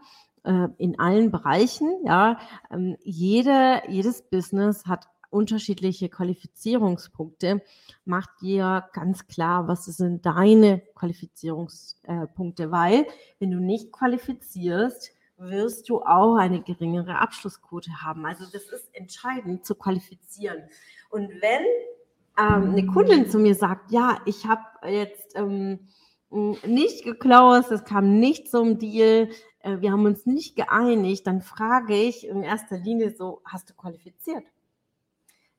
äh, 0.45 0.69
in 0.79 0.99
allen 0.99 1.31
Bereichen, 1.31 1.91
ja, 2.05 2.39
ähm, 2.71 2.97
jede, 3.03 3.83
jedes 3.89 4.23
Business 4.23 4.87
hat 4.87 5.09
unterschiedliche 5.31 6.09
Qualifizierungspunkte, 6.09 7.61
macht 8.05 8.31
dir 8.41 8.85
ganz 8.93 9.27
klar, 9.27 9.67
was 9.67 9.85
sind 9.87 10.25
deine 10.25 10.81
Qualifizierungspunkte, 10.95 12.71
weil 12.71 13.07
wenn 13.41 13.51
du 13.51 13.59
nicht 13.59 13.91
qualifizierst, 13.91 15.11
wirst 15.49 15.89
du 15.89 16.03
auch 16.03 16.37
eine 16.37 16.63
geringere 16.63 17.19
Abschlussquote 17.19 17.91
haben. 18.03 18.27
Also 18.27 18.45
das 18.53 18.65
ist 18.65 18.95
entscheidend 18.95 19.65
zu 19.65 19.75
qualifizieren. 19.75 20.63
Und 21.11 21.29
wenn 21.41 21.65
ähm, 22.39 22.71
eine 22.73 22.87
Kundin 22.87 23.29
zu 23.31 23.39
mir 23.39 23.55
sagt, 23.55 23.93
ja, 23.93 24.21
ich 24.27 24.47
habe 24.47 24.63
jetzt 24.89 25.37
ähm, 25.37 25.89
nicht 26.31 27.05
geklaut, 27.05 27.71
es 27.71 27.85
kam 27.85 28.19
nicht 28.19 28.51
zum 28.51 28.79
Deal, 28.79 29.29
äh, 29.61 29.81
wir 29.81 29.93
haben 29.93 30.05
uns 30.05 30.27
nicht 30.27 30.57
geeinigt, 30.57 31.27
dann 31.27 31.43
frage 31.43 31.95
ich 31.95 32.27
in 32.27 32.43
erster 32.43 32.79
Linie 32.79 33.15
so, 33.15 33.41
hast 33.45 33.71
du 33.71 33.75
qualifiziert? 33.75 34.45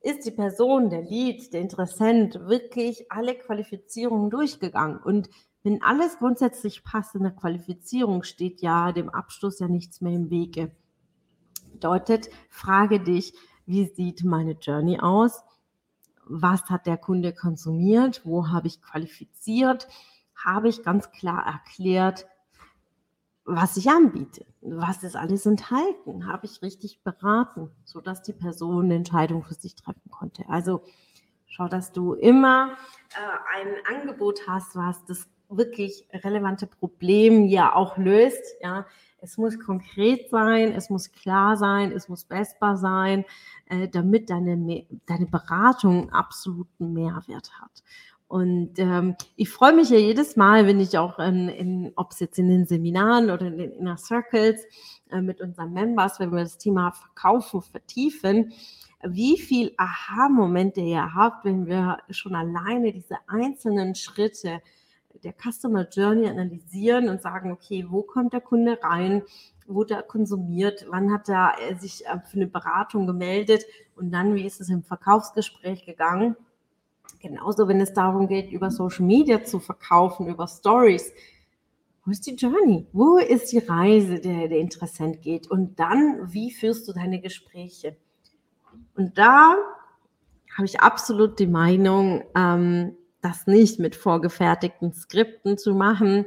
Ist 0.00 0.24
die 0.24 0.30
Person, 0.30 0.90
der 0.90 1.02
Lead, 1.02 1.52
der 1.52 1.62
Interessent 1.62 2.38
wirklich 2.46 3.10
alle 3.10 3.34
Qualifizierungen 3.34 4.30
durchgegangen? 4.30 4.98
Und 4.98 5.28
wenn 5.66 5.82
alles 5.82 6.18
grundsätzlich 6.18 6.84
passt 6.84 7.16
in 7.16 7.24
der 7.24 7.32
Qualifizierung, 7.32 8.22
steht 8.22 8.62
ja 8.62 8.92
dem 8.92 9.08
Abschluss 9.08 9.58
ja 9.58 9.66
nichts 9.66 10.00
mehr 10.00 10.12
im 10.12 10.30
Wege. 10.30 10.70
Bedeutet, 11.72 12.30
frage 12.48 13.00
dich, 13.00 13.34
wie 13.66 13.86
sieht 13.86 14.22
meine 14.22 14.52
Journey 14.52 15.00
aus? 15.00 15.42
Was 16.24 16.70
hat 16.70 16.86
der 16.86 16.96
Kunde 16.96 17.34
konsumiert? 17.34 18.20
Wo 18.24 18.46
habe 18.48 18.68
ich 18.68 18.80
qualifiziert? 18.80 19.88
Habe 20.36 20.68
ich 20.68 20.84
ganz 20.84 21.10
klar 21.10 21.44
erklärt, 21.44 22.28
was 23.44 23.76
ich 23.76 23.90
anbiete? 23.90 24.46
Was 24.60 25.02
ist 25.02 25.16
alles 25.16 25.46
enthalten? 25.46 26.28
Habe 26.28 26.46
ich 26.46 26.62
richtig 26.62 27.02
beraten, 27.02 27.72
sodass 27.82 28.22
die 28.22 28.34
Person 28.34 28.84
eine 28.84 28.94
Entscheidung 28.94 29.42
für 29.42 29.54
sich 29.54 29.74
treffen 29.74 30.12
konnte? 30.12 30.44
Also 30.48 30.84
schau, 31.48 31.66
dass 31.66 31.90
du 31.90 32.14
immer 32.14 32.76
äh, 33.16 33.58
ein 33.58 34.00
Angebot 34.00 34.46
hast, 34.46 34.76
was 34.76 35.04
das 35.06 35.28
wirklich 35.48 36.06
relevante 36.12 36.66
Problem 36.66 37.44
ja 37.46 37.74
auch 37.74 37.96
löst. 37.96 38.42
Ja, 38.60 38.86
es 39.20 39.38
muss 39.38 39.58
konkret 39.58 40.30
sein, 40.30 40.72
es 40.72 40.90
muss 40.90 41.10
klar 41.12 41.56
sein, 41.56 41.92
es 41.92 42.08
muss 42.08 42.28
messbar 42.28 42.76
sein, 42.76 43.24
äh, 43.66 43.88
damit 43.88 44.30
deine, 44.30 44.86
deine 45.06 45.26
Beratung 45.26 46.10
absoluten 46.10 46.92
Mehrwert 46.92 47.50
hat. 47.60 47.82
Und 48.28 48.78
ähm, 48.78 49.14
ich 49.36 49.50
freue 49.50 49.72
mich 49.72 49.90
ja 49.90 49.98
jedes 49.98 50.36
Mal, 50.36 50.66
wenn 50.66 50.80
ich 50.80 50.98
auch 50.98 51.18
in, 51.20 51.48
in 51.48 51.92
ob 51.94 52.10
es 52.10 52.18
jetzt 52.20 52.38
in 52.38 52.48
den 52.48 52.66
Seminaren 52.66 53.30
oder 53.30 53.46
in 53.46 53.56
den 53.56 53.72
Inner 53.72 53.96
Circles 53.96 54.64
äh, 55.10 55.20
mit 55.20 55.40
unseren 55.40 55.72
Members, 55.72 56.18
wenn 56.18 56.32
wir 56.32 56.40
das 56.42 56.58
Thema 56.58 56.90
Verkaufen 56.90 57.62
vertiefen, 57.62 58.52
wie 59.04 59.38
viel 59.38 59.72
Aha-Momente 59.76 60.80
ihr 60.80 61.14
habt, 61.14 61.44
wenn 61.44 61.66
wir 61.66 61.98
schon 62.10 62.34
alleine 62.34 62.92
diese 62.92 63.16
einzelnen 63.28 63.94
Schritte 63.94 64.60
der 65.24 65.34
Customer 65.34 65.88
Journey 65.88 66.28
analysieren 66.28 67.08
und 67.08 67.22
sagen, 67.22 67.52
okay, 67.52 67.86
wo 67.88 68.02
kommt 68.02 68.32
der 68.32 68.40
Kunde 68.40 68.78
rein, 68.82 69.22
wurde 69.66 69.94
er 69.94 70.02
konsumiert, 70.02 70.86
wann 70.88 71.12
hat 71.12 71.28
er 71.28 71.54
äh, 71.60 71.74
sich 71.76 72.06
äh, 72.06 72.18
für 72.20 72.36
eine 72.36 72.46
Beratung 72.46 73.06
gemeldet 73.06 73.64
und 73.96 74.12
dann, 74.12 74.34
wie 74.34 74.46
ist 74.46 74.60
es 74.60 74.68
im 74.68 74.82
Verkaufsgespräch 74.82 75.84
gegangen. 75.84 76.36
Genauso, 77.20 77.66
wenn 77.66 77.80
es 77.80 77.92
darum 77.92 78.28
geht, 78.28 78.52
über 78.52 78.70
Social 78.70 79.04
Media 79.04 79.42
zu 79.42 79.58
verkaufen, 79.58 80.28
über 80.28 80.46
Stories. 80.46 81.12
Wo 82.04 82.10
ist 82.12 82.26
die 82.26 82.34
Journey? 82.34 82.86
Wo 82.92 83.16
ist 83.16 83.50
die 83.52 83.58
Reise, 83.58 84.20
der 84.20 84.48
der 84.48 84.58
Interessent 84.58 85.22
geht? 85.22 85.50
Und 85.50 85.78
dann, 85.80 86.32
wie 86.32 86.52
führst 86.52 86.86
du 86.86 86.92
deine 86.92 87.20
Gespräche? 87.20 87.96
Und 88.94 89.18
da 89.18 89.56
habe 90.56 90.66
ich 90.66 90.80
absolut 90.80 91.38
die 91.38 91.46
Meinung, 91.46 92.22
ähm, 92.34 92.96
das 93.26 93.46
nicht 93.46 93.78
mit 93.78 93.96
vorgefertigten 93.96 94.92
Skripten 94.92 95.58
zu 95.58 95.74
machen, 95.74 96.26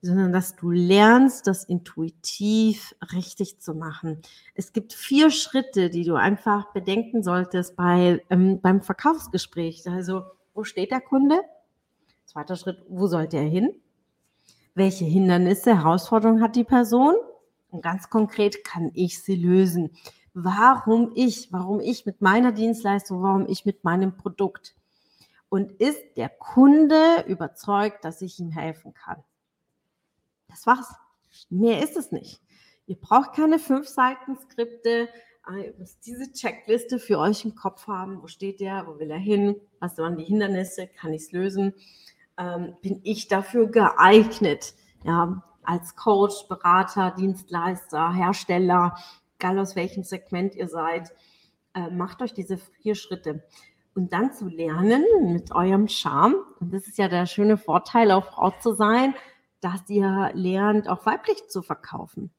sondern 0.00 0.32
dass 0.32 0.56
du 0.56 0.70
lernst, 0.70 1.46
das 1.46 1.64
intuitiv 1.64 2.94
richtig 3.12 3.60
zu 3.60 3.74
machen. 3.74 4.22
Es 4.54 4.72
gibt 4.72 4.92
vier 4.92 5.30
Schritte, 5.30 5.90
die 5.90 6.04
du 6.04 6.14
einfach 6.14 6.72
bedenken 6.72 7.22
solltest 7.22 7.76
bei, 7.76 8.22
ähm, 8.30 8.60
beim 8.60 8.80
Verkaufsgespräch. 8.80 9.82
Also, 9.88 10.22
wo 10.54 10.64
steht 10.64 10.92
der 10.92 11.00
Kunde? 11.00 11.40
Zweiter 12.24 12.56
Schritt, 12.56 12.78
wo 12.88 13.06
sollte 13.06 13.38
er 13.38 13.48
hin? 13.48 13.74
Welche 14.74 15.04
Hindernisse, 15.04 15.76
Herausforderungen 15.76 16.42
hat 16.42 16.54
die 16.54 16.64
Person? 16.64 17.14
Und 17.70 17.82
ganz 17.82 18.08
konkret 18.08 18.64
kann 18.64 18.90
ich 18.94 19.22
sie 19.22 19.36
lösen. 19.36 19.90
Warum 20.32 21.12
ich? 21.16 21.52
Warum 21.52 21.80
ich 21.80 22.06
mit 22.06 22.22
meiner 22.22 22.52
Dienstleistung? 22.52 23.22
Warum 23.22 23.46
ich 23.48 23.66
mit 23.66 23.82
meinem 23.82 24.16
Produkt? 24.16 24.77
Und 25.48 25.72
ist 25.80 26.02
der 26.16 26.28
Kunde 26.28 27.24
überzeugt, 27.26 28.04
dass 28.04 28.22
ich 28.22 28.38
ihm 28.38 28.50
helfen 28.50 28.94
kann. 28.94 29.22
Das 30.48 30.66
war's. 30.66 30.94
Mehr 31.50 31.82
ist 31.82 31.96
es 31.96 32.12
nicht. 32.12 32.40
Ihr 32.86 32.96
braucht 32.96 33.34
keine 33.34 33.58
fünf 33.58 33.86
Seiten 33.86 34.36
Skripte. 34.36 35.08
Ihr 35.50 35.74
müsst 35.78 36.04
diese 36.06 36.32
Checkliste 36.32 36.98
für 36.98 37.18
euch 37.18 37.44
im 37.44 37.54
Kopf 37.54 37.86
haben. 37.86 38.22
Wo 38.22 38.26
steht 38.26 38.60
der? 38.60 38.86
Wo 38.86 38.98
will 38.98 39.10
er 39.10 39.18
hin? 39.18 39.56
Was 39.80 39.96
waren 39.98 40.16
die 40.16 40.24
Hindernisse? 40.24 40.88
Kann 40.88 41.12
ich 41.12 41.22
es 41.22 41.32
lösen? 41.32 41.74
Ähm, 42.36 42.76
bin 42.82 43.00
ich 43.04 43.28
dafür 43.28 43.70
geeignet? 43.70 44.74
Ja, 45.04 45.42
als 45.62 45.96
Coach, 45.96 46.48
Berater, 46.48 47.12
Dienstleister, 47.12 48.12
Hersteller 48.12 48.96
egal 49.38 49.58
aus 49.58 49.76
welchem 49.76 50.02
Segment 50.02 50.54
ihr 50.54 50.68
seid, 50.68 51.12
äh, 51.74 51.90
macht 51.90 52.22
euch 52.22 52.34
diese 52.34 52.58
vier 52.58 52.94
Schritte. 52.94 53.44
Und 53.98 54.12
dann 54.12 54.32
zu 54.32 54.46
lernen 54.46 55.04
mit 55.32 55.50
eurem 55.50 55.88
Charme, 55.88 56.36
und 56.60 56.72
das 56.72 56.86
ist 56.86 56.98
ja 56.98 57.08
der 57.08 57.26
schöne 57.26 57.56
Vorteil, 57.56 58.12
auch 58.12 58.26
Frau 58.26 58.52
zu 58.60 58.72
sein, 58.74 59.12
dass 59.60 59.90
ihr 59.90 60.30
lernt, 60.34 60.88
auch 60.88 61.04
weiblich 61.04 61.48
zu 61.48 61.62
verkaufen. 61.62 62.30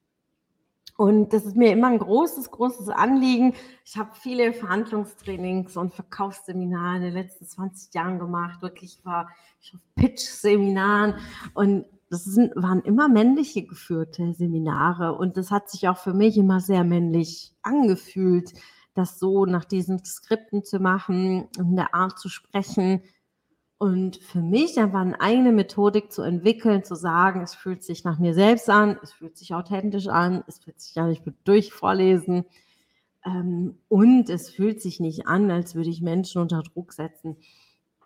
Und 0.96 1.34
das 1.34 1.44
ist 1.44 1.56
mir 1.56 1.70
immer 1.70 1.88
ein 1.88 1.98
großes, 1.98 2.50
großes 2.50 2.88
Anliegen. 2.88 3.52
Ich 3.84 3.98
habe 3.98 4.08
viele 4.14 4.54
Verhandlungstrainings 4.54 5.76
und 5.76 5.92
Verkaufsseminare 5.92 6.96
in 6.96 7.02
den 7.02 7.12
letzten 7.12 7.44
20 7.44 7.92
Jahren 7.92 8.18
gemacht. 8.18 8.62
Wirklich 8.62 9.04
war 9.04 9.28
ich 9.60 9.74
auf 9.74 9.80
Pitch-Seminaren 9.96 11.16
und 11.52 11.84
das 12.08 12.24
sind, 12.24 12.52
waren 12.56 12.80
immer 12.80 13.10
männliche 13.10 13.64
geführte 13.64 14.32
Seminare. 14.32 15.14
Und 15.14 15.36
das 15.36 15.50
hat 15.50 15.68
sich 15.68 15.88
auch 15.90 15.98
für 15.98 16.14
mich 16.14 16.38
immer 16.38 16.60
sehr 16.60 16.84
männlich 16.84 17.52
angefühlt, 17.60 18.54
das 19.00 19.18
so 19.18 19.46
nach 19.46 19.64
diesen 19.64 20.04
Skripten 20.04 20.64
zu 20.64 20.78
machen 20.78 21.48
in 21.58 21.76
der 21.76 21.94
Art 21.94 22.18
zu 22.18 22.28
sprechen, 22.28 23.02
und 23.80 24.18
für 24.18 24.42
mich 24.42 24.78
einfach 24.78 25.00
eine 25.00 25.18
eigene 25.22 25.52
Methodik 25.52 26.12
zu 26.12 26.20
entwickeln, 26.20 26.84
zu 26.84 26.94
sagen, 26.94 27.40
es 27.40 27.54
fühlt 27.54 27.82
sich 27.82 28.04
nach 28.04 28.18
mir 28.18 28.34
selbst 28.34 28.68
an, 28.68 28.98
es 29.02 29.10
fühlt 29.10 29.38
sich 29.38 29.54
authentisch 29.54 30.06
an, 30.06 30.44
es 30.46 30.58
fühlt 30.58 30.78
sich 30.78 30.94
ja 30.94 31.06
nicht 31.06 31.22
durch 31.44 31.72
vorlesen 31.72 32.44
ähm, 33.24 33.78
und 33.88 34.28
es 34.28 34.50
fühlt 34.50 34.82
sich 34.82 35.00
nicht 35.00 35.26
an, 35.26 35.50
als 35.50 35.74
würde 35.74 35.88
ich 35.88 36.02
Menschen 36.02 36.42
unter 36.42 36.62
Druck 36.62 36.92
setzen. 36.92 37.38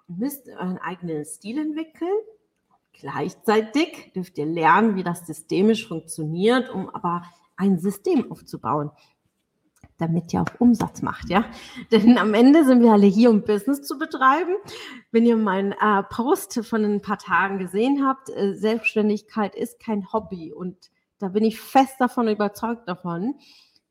Ihr 0.09 0.15
müsst 0.15 0.49
euren 0.49 0.79
eigenen 0.79 1.25
Stil 1.25 1.59
entwickeln. 1.59 2.19
Gleichzeitig 2.93 4.13
dürft 4.15 4.39
ihr 4.39 4.47
lernen, 4.47 4.95
wie 4.95 5.03
das 5.03 5.27
systemisch 5.27 5.89
funktioniert, 5.89 6.71
um 6.71 6.89
aber 6.89 7.25
ein 7.57 7.81
System 7.81 8.31
aufzubauen 8.31 8.93
damit 9.99 10.33
ihr 10.33 10.43
auch 10.43 10.61
Umsatz 10.61 11.03
macht, 11.03 11.31
ja. 11.31 11.45
Denn 11.93 12.19
am 12.19 12.35
Ende 12.35 12.65
sind 12.65 12.83
wir 12.83 12.93
alle 12.93 13.07
hier, 13.07 13.31
um 13.31 13.43
Business 13.43 13.83
zu 13.83 13.99
betreiben. 13.99 14.55
Wenn 15.13 15.27
ihr 15.27 15.37
meinen 15.37 15.73
äh, 15.73 16.03
Post 16.11 16.65
von 16.65 16.85
ein 16.85 17.03
paar 17.03 17.19
Tagen 17.19 17.59
gesehen 17.59 18.07
habt, 18.07 18.31
äh, 18.31 18.55
Selbstständigkeit 18.55 19.55
ist 19.55 19.81
kein 19.81 20.13
Hobby 20.13 20.53
und 20.53 20.91
da 21.19 21.29
bin 21.29 21.45
ich 21.45 21.61
fest 21.61 21.95
davon 22.01 22.29
überzeugt 22.29 22.89
davon. 22.89 23.35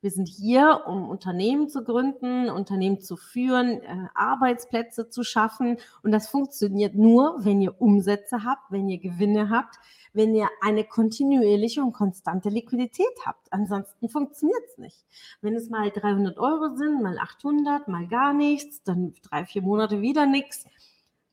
Wir 0.03 0.11
sind 0.11 0.27
hier, 0.27 0.83
um 0.85 1.07
Unternehmen 1.09 1.69
zu 1.69 1.81
gründen, 1.81 2.49
Unternehmen 2.49 2.99
zu 2.99 3.15
führen, 3.15 3.81
äh, 3.83 4.07
Arbeitsplätze 4.13 5.09
zu 5.09 5.23
schaffen. 5.23 5.77
Und 6.01 6.11
das 6.11 6.27
funktioniert 6.27 6.93
nur, 6.93 7.37
wenn 7.45 7.61
ihr 7.61 7.79
Umsätze 7.81 8.43
habt, 8.43 8.69
wenn 8.69 8.89
ihr 8.89 8.97
Gewinne 8.97 9.49
habt, 9.49 9.77
wenn 10.11 10.35
ihr 10.35 10.49
eine 10.61 10.83
kontinuierliche 10.83 11.81
und 11.81 11.93
konstante 11.93 12.49
Liquidität 12.49 13.15
habt. 13.25 13.53
Ansonsten 13.53 14.09
funktioniert 14.09 14.61
es 14.67 14.77
nicht. 14.77 15.05
Wenn 15.39 15.55
es 15.55 15.69
mal 15.69 15.89
300 15.89 16.37
Euro 16.37 16.75
sind, 16.75 17.01
mal 17.01 17.17
800, 17.17 17.87
mal 17.87 18.05
gar 18.05 18.33
nichts, 18.33 18.83
dann 18.83 19.13
drei, 19.21 19.45
vier 19.45 19.61
Monate 19.61 20.01
wieder 20.01 20.25
nichts, 20.25 20.65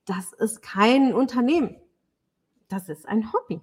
das 0.05 0.33
ist 0.33 0.63
kein 0.63 1.13
Unternehmen. 1.13 1.75
Das 2.69 2.89
ist 2.89 3.09
ein 3.09 3.33
Hobby. 3.33 3.61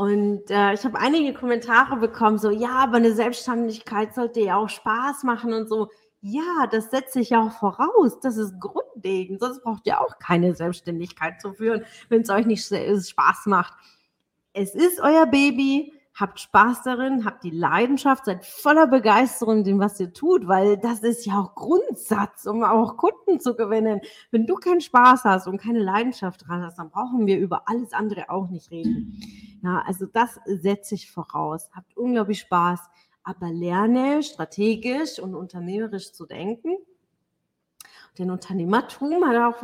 Und 0.00 0.50
äh, 0.50 0.72
ich 0.72 0.84
habe 0.84 0.98
einige 0.98 1.34
Kommentare 1.34 1.96
bekommen, 1.96 2.38
so, 2.38 2.50
ja, 2.50 2.70
aber 2.70 2.96
eine 2.96 3.12
Selbstständigkeit 3.12 4.14
sollte 4.14 4.40
ja 4.40 4.56
auch 4.56 4.68
Spaß 4.68 5.24
machen 5.24 5.52
und 5.52 5.68
so. 5.68 5.88
Ja, 6.22 6.66
das 6.70 6.90
setze 6.90 7.20
ich 7.20 7.30
ja 7.30 7.42
auch 7.42 7.52
voraus. 7.52 8.18
Das 8.20 8.36
ist 8.36 8.58
grundlegend. 8.60 9.40
Sonst 9.40 9.62
braucht 9.62 9.86
ihr 9.86 10.00
auch 10.00 10.18
keine 10.18 10.54
Selbstständigkeit 10.54 11.40
zu 11.40 11.52
führen, 11.52 11.84
wenn 12.08 12.22
es 12.22 12.30
euch 12.30 12.46
nicht 12.46 12.64
Spaß 12.64 13.46
macht 13.46 13.74
es 14.52 14.74
ist 14.74 15.00
euer 15.00 15.26
Baby, 15.26 15.92
habt 16.14 16.40
Spaß 16.40 16.82
darin, 16.82 17.24
habt 17.24 17.44
die 17.44 17.50
Leidenschaft, 17.50 18.24
seid 18.26 18.44
voller 18.44 18.86
Begeisterung 18.86 19.64
dem, 19.64 19.78
was 19.78 19.98
ihr 20.00 20.12
tut, 20.12 20.46
weil 20.46 20.76
das 20.76 21.00
ist 21.00 21.24
ja 21.24 21.40
auch 21.40 21.54
Grundsatz, 21.54 22.46
um 22.46 22.62
auch 22.62 22.96
Kunden 22.96 23.40
zu 23.40 23.54
gewinnen. 23.54 24.00
Wenn 24.30 24.46
du 24.46 24.56
keinen 24.56 24.80
Spaß 24.80 25.24
hast 25.24 25.46
und 25.46 25.58
keine 25.58 25.80
Leidenschaft 25.80 26.46
dran 26.46 26.62
hast, 26.62 26.78
dann 26.78 26.90
brauchen 26.90 27.26
wir 27.26 27.38
über 27.38 27.68
alles 27.68 27.92
andere 27.92 28.30
auch 28.30 28.48
nicht 28.48 28.70
reden. 28.70 29.20
Ja, 29.62 29.82
also 29.86 30.06
das 30.06 30.38
setze 30.44 30.94
ich 30.94 31.10
voraus. 31.10 31.70
Habt 31.72 31.96
unglaublich 31.96 32.40
Spaß, 32.40 32.80
aber 33.22 33.50
lerne 33.50 34.22
strategisch 34.22 35.18
und 35.18 35.34
unternehmerisch 35.34 36.12
zu 36.12 36.26
denken 36.26 36.76
denn 38.18 38.30
Unternehmertum 38.30 39.24
hat 39.24 39.36
auch 39.36 39.62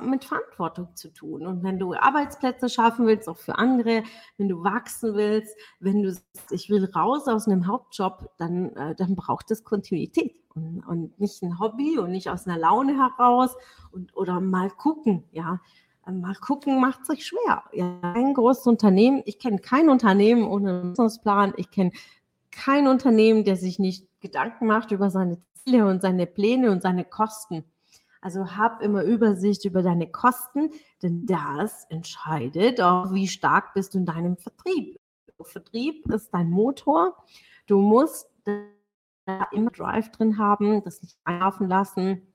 mit 0.00 0.24
Verantwortung 0.24 0.94
zu 0.94 1.12
tun. 1.12 1.46
Und 1.46 1.62
wenn 1.62 1.78
du 1.78 1.94
Arbeitsplätze 1.94 2.68
schaffen 2.68 3.06
willst, 3.06 3.28
auch 3.28 3.38
für 3.38 3.58
andere, 3.58 4.02
wenn 4.38 4.48
du 4.48 4.62
wachsen 4.62 5.14
willst, 5.14 5.56
wenn 5.80 6.02
du 6.02 6.16
ich 6.50 6.70
will 6.70 6.84
raus 6.84 7.26
aus 7.28 7.46
einem 7.46 7.66
Hauptjob, 7.66 8.30
dann, 8.38 8.74
äh, 8.76 8.94
dann 8.94 9.16
braucht 9.16 9.50
es 9.50 9.64
Kontinuität 9.64 10.34
und, 10.54 10.86
und, 10.86 11.18
nicht 11.20 11.42
ein 11.42 11.58
Hobby 11.58 11.98
und 11.98 12.10
nicht 12.10 12.30
aus 12.30 12.46
einer 12.46 12.58
Laune 12.58 12.96
heraus 12.96 13.54
und, 13.92 14.16
oder 14.16 14.40
mal 14.40 14.70
gucken, 14.70 15.24
ja. 15.32 15.60
Mal 16.08 16.36
gucken 16.36 16.80
macht 16.80 17.04
sich 17.04 17.26
schwer. 17.26 17.64
Ja, 17.72 17.98
ein 18.00 18.32
großes 18.32 18.68
Unternehmen, 18.68 19.22
ich 19.24 19.40
kenne 19.40 19.58
kein 19.58 19.88
Unternehmen 19.88 20.46
ohne 20.46 20.70
einen 20.70 20.88
Businessplan, 20.90 21.54
ich 21.56 21.72
kenne 21.72 21.90
kein 22.52 22.86
Unternehmen, 22.86 23.44
der 23.44 23.56
sich 23.56 23.80
nicht 23.80 24.06
Gedanken 24.20 24.66
macht 24.66 24.92
über 24.92 25.10
seine 25.10 25.38
Ziele 25.54 25.86
und 25.86 26.02
seine 26.02 26.26
Pläne 26.26 26.70
und 26.70 26.80
seine 26.80 27.04
Kosten. 27.04 27.64
Also 28.26 28.56
hab 28.56 28.82
immer 28.82 29.04
Übersicht 29.04 29.64
über 29.66 29.84
deine 29.84 30.10
Kosten, 30.10 30.72
denn 31.00 31.26
das 31.26 31.84
entscheidet 31.90 32.80
auch, 32.80 33.12
wie 33.12 33.28
stark 33.28 33.72
bist 33.72 33.94
du 33.94 33.98
in 33.98 34.04
deinem 34.04 34.36
Vertrieb. 34.36 34.98
Vertrieb 35.40 36.10
ist 36.10 36.34
dein 36.34 36.50
Motor. 36.50 37.16
Du 37.68 37.78
musst 37.78 38.28
da 38.44 39.46
immer 39.52 39.70
Drive 39.70 40.10
drin 40.10 40.38
haben, 40.38 40.82
das 40.82 41.02
nicht 41.02 41.16
einlaufen 41.22 41.68
lassen. 41.68 42.26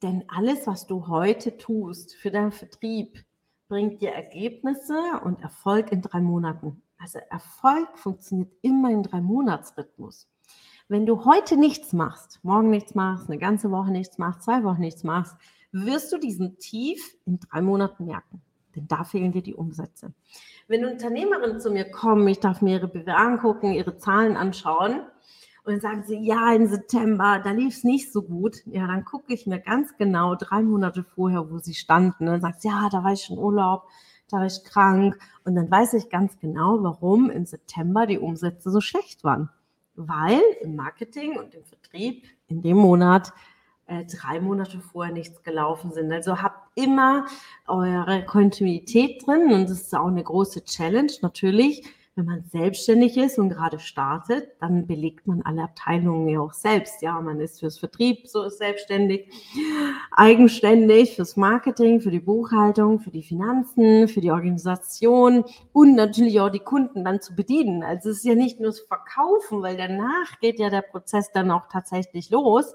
Denn 0.00 0.26
alles, 0.28 0.64
was 0.68 0.86
du 0.86 1.08
heute 1.08 1.58
tust 1.58 2.14
für 2.14 2.30
deinen 2.30 2.52
Vertrieb, 2.52 3.18
bringt 3.66 4.00
dir 4.00 4.12
Ergebnisse 4.12 4.94
und 5.24 5.42
Erfolg 5.42 5.90
in 5.90 6.02
drei 6.02 6.20
Monaten. 6.20 6.84
Also 6.98 7.18
Erfolg 7.30 7.98
funktioniert 7.98 8.52
immer 8.62 8.92
in 8.92 9.02
drei 9.02 9.22
Monatsrhythmus. 9.22 10.31
Wenn 10.88 11.06
du 11.06 11.24
heute 11.24 11.56
nichts 11.56 11.92
machst, 11.92 12.40
morgen 12.42 12.70
nichts 12.70 12.94
machst, 12.94 13.28
eine 13.28 13.38
ganze 13.38 13.70
Woche 13.70 13.90
nichts 13.90 14.18
machst, 14.18 14.42
zwei 14.42 14.64
Wochen 14.64 14.80
nichts 14.80 15.04
machst, 15.04 15.36
wirst 15.70 16.12
du 16.12 16.18
diesen 16.18 16.58
Tief 16.58 17.16
in 17.24 17.38
drei 17.38 17.62
Monaten 17.62 18.06
merken. 18.06 18.42
Denn 18.74 18.88
da 18.88 19.04
fehlen 19.04 19.32
dir 19.32 19.42
die 19.42 19.54
Umsätze. 19.54 20.12
Wenn 20.66 20.84
Unternehmerinnen 20.84 21.60
zu 21.60 21.70
mir 21.70 21.90
kommen, 21.90 22.26
ich 22.28 22.40
darf 22.40 22.62
mir 22.62 22.78
ihre 22.78 22.88
BWA 22.88 23.14
angucken, 23.14 23.72
ihre 23.72 23.96
Zahlen 23.96 24.36
anschauen 24.36 25.02
und 25.64 25.72
dann 25.72 25.80
sagen 25.80 26.04
sie, 26.06 26.18
ja, 26.18 26.52
im 26.52 26.66
September, 26.66 27.40
da 27.42 27.50
lief 27.52 27.76
es 27.76 27.84
nicht 27.84 28.12
so 28.12 28.22
gut. 28.22 28.56
Ja, 28.66 28.86
dann 28.86 29.04
gucke 29.04 29.32
ich 29.32 29.46
mir 29.46 29.60
ganz 29.60 29.96
genau 29.96 30.34
drei 30.34 30.62
Monate 30.62 31.04
vorher, 31.04 31.50
wo 31.50 31.58
sie 31.58 31.74
standen. 31.74 32.24
Und 32.24 32.32
dann 32.32 32.40
sagt 32.40 32.62
sie, 32.62 32.68
ja, 32.68 32.88
da 32.90 33.04
war 33.04 33.12
ich 33.12 33.22
schon 33.22 33.38
Urlaub, 33.38 33.84
da 34.28 34.38
war 34.38 34.46
ich 34.46 34.64
krank. 34.64 35.18
Und 35.44 35.54
dann 35.54 35.70
weiß 35.70 35.94
ich 35.94 36.10
ganz 36.10 36.38
genau, 36.38 36.82
warum 36.82 37.30
im 37.30 37.46
September 37.46 38.06
die 38.06 38.18
Umsätze 38.18 38.70
so 38.70 38.80
schlecht 38.80 39.22
waren 39.22 39.50
weil 39.94 40.40
im 40.60 40.76
Marketing 40.76 41.38
und 41.38 41.54
im 41.54 41.64
Vertrieb 41.64 42.26
in 42.48 42.62
dem 42.62 42.76
Monat 42.76 43.32
äh, 43.86 44.04
drei 44.04 44.40
Monate 44.40 44.78
vorher 44.80 45.12
nichts 45.12 45.42
gelaufen 45.42 45.92
sind. 45.92 46.12
Also 46.12 46.40
habt 46.40 46.68
immer 46.76 47.26
eure 47.66 48.24
Kontinuität 48.24 49.26
drin 49.26 49.52
und 49.52 49.68
das 49.68 49.82
ist 49.82 49.94
auch 49.94 50.06
eine 50.06 50.22
große 50.22 50.64
Challenge 50.64 51.12
natürlich 51.20 51.84
wenn 52.14 52.26
man 52.26 52.44
selbstständig 52.44 53.16
ist 53.16 53.38
und 53.38 53.48
gerade 53.48 53.78
startet, 53.78 54.50
dann 54.60 54.86
belegt 54.86 55.26
man 55.26 55.40
alle 55.42 55.62
Abteilungen 55.62 56.28
ja 56.28 56.40
auch 56.40 56.52
selbst. 56.52 57.00
Ja, 57.00 57.18
man 57.20 57.40
ist 57.40 57.60
fürs 57.60 57.78
Vertrieb 57.78 58.28
so 58.28 58.46
selbstständig, 58.50 59.30
eigenständig, 60.10 61.16
fürs 61.16 61.38
Marketing, 61.38 62.02
für 62.02 62.10
die 62.10 62.20
Buchhaltung, 62.20 63.00
für 63.00 63.10
die 63.10 63.22
Finanzen, 63.22 64.08
für 64.08 64.20
die 64.20 64.30
Organisation 64.30 65.44
und 65.72 65.94
natürlich 65.94 66.38
auch 66.38 66.50
die 66.50 66.58
Kunden 66.58 67.02
dann 67.02 67.22
zu 67.22 67.34
bedienen. 67.34 67.82
Also 67.82 68.10
es 68.10 68.18
ist 68.18 68.24
ja 68.24 68.34
nicht 68.34 68.60
nur 68.60 68.70
das 68.70 68.80
Verkaufen, 68.80 69.62
weil 69.62 69.78
danach 69.78 70.38
geht 70.40 70.58
ja 70.58 70.68
der 70.68 70.82
Prozess 70.82 71.32
dann 71.32 71.50
auch 71.50 71.68
tatsächlich 71.70 72.28
los. 72.28 72.74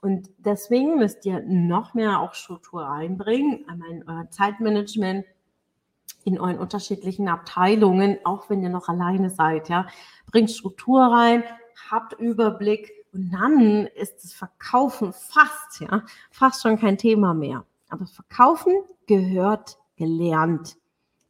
Und 0.00 0.30
deswegen 0.38 0.96
müsst 0.96 1.26
ihr 1.26 1.42
noch 1.42 1.92
mehr 1.92 2.20
auch 2.20 2.32
Struktur 2.32 2.82
reinbringen, 2.82 3.68
einmal 3.68 3.90
in 3.90 4.08
euer 4.08 4.30
Zeitmanagement, 4.30 5.26
in 6.26 6.40
euren 6.40 6.58
unterschiedlichen 6.58 7.28
Abteilungen, 7.28 8.18
auch 8.24 8.50
wenn 8.50 8.62
ihr 8.62 8.68
noch 8.68 8.88
alleine 8.88 9.30
seid, 9.30 9.68
ja. 9.68 9.86
Bringt 10.30 10.50
Struktur 10.50 11.00
rein, 11.00 11.44
habt 11.88 12.14
Überblick 12.14 12.90
und 13.12 13.30
dann 13.30 13.86
ist 13.86 14.24
das 14.24 14.32
Verkaufen 14.32 15.12
fast, 15.12 15.80
ja, 15.80 16.02
fast 16.30 16.62
schon 16.62 16.78
kein 16.78 16.98
Thema 16.98 17.32
mehr. 17.32 17.64
Aber 17.88 18.06
Verkaufen 18.06 18.72
gehört 19.06 19.78
gelernt. 19.96 20.76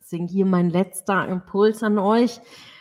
Deswegen 0.01 0.29
hier 0.29 0.47
mein 0.47 0.71
letzter 0.71 1.29
Impuls 1.29 1.83
an 1.83 1.99
euch. 1.99 2.41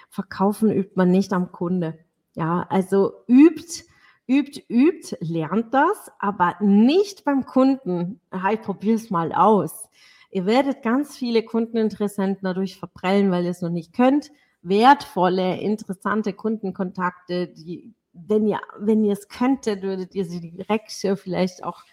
Verkaufen 0.10 0.72
übt 0.72 0.94
man 0.96 1.12
nicht 1.12 1.34
am 1.34 1.52
Kunde. 1.52 2.00
Ja, 2.36 2.66
also 2.70 3.12
übt, 3.28 3.84
übt, 4.26 4.64
übt, 4.70 5.18
lernt 5.20 5.74
das, 5.74 6.12
aber 6.20 6.56
nicht 6.62 7.26
beim 7.26 7.46
Kunden. 7.46 8.22
Ja, 8.32 8.52
ich 8.52 8.86
es 8.88 9.10
mal 9.10 9.34
aus. 9.34 9.90
Ihr 10.36 10.46
werdet 10.46 10.82
ganz 10.82 11.16
viele 11.16 11.44
Kundeninteressenten 11.44 12.44
dadurch 12.44 12.78
verprellen, 12.78 13.32
weil 13.32 13.46
ihr 13.46 13.52
es 13.52 13.62
noch 13.62 13.70
nicht 13.70 13.94
könnt, 13.94 14.32
wertvolle, 14.64 15.62
interessante 15.62 16.34
Kundenkontakte, 16.34 17.48
die, 17.48 17.94
wenn 18.12 18.46
ihr, 18.46 18.60
wenn 18.78 19.06
ihr 19.06 19.14
es 19.14 19.30
könntet, 19.30 19.82
würdet 19.82 20.14
ihr 20.14 20.26
sie 20.26 20.42
direkt 20.42 20.92
vielleicht 20.92 21.64
auch 21.64 21.86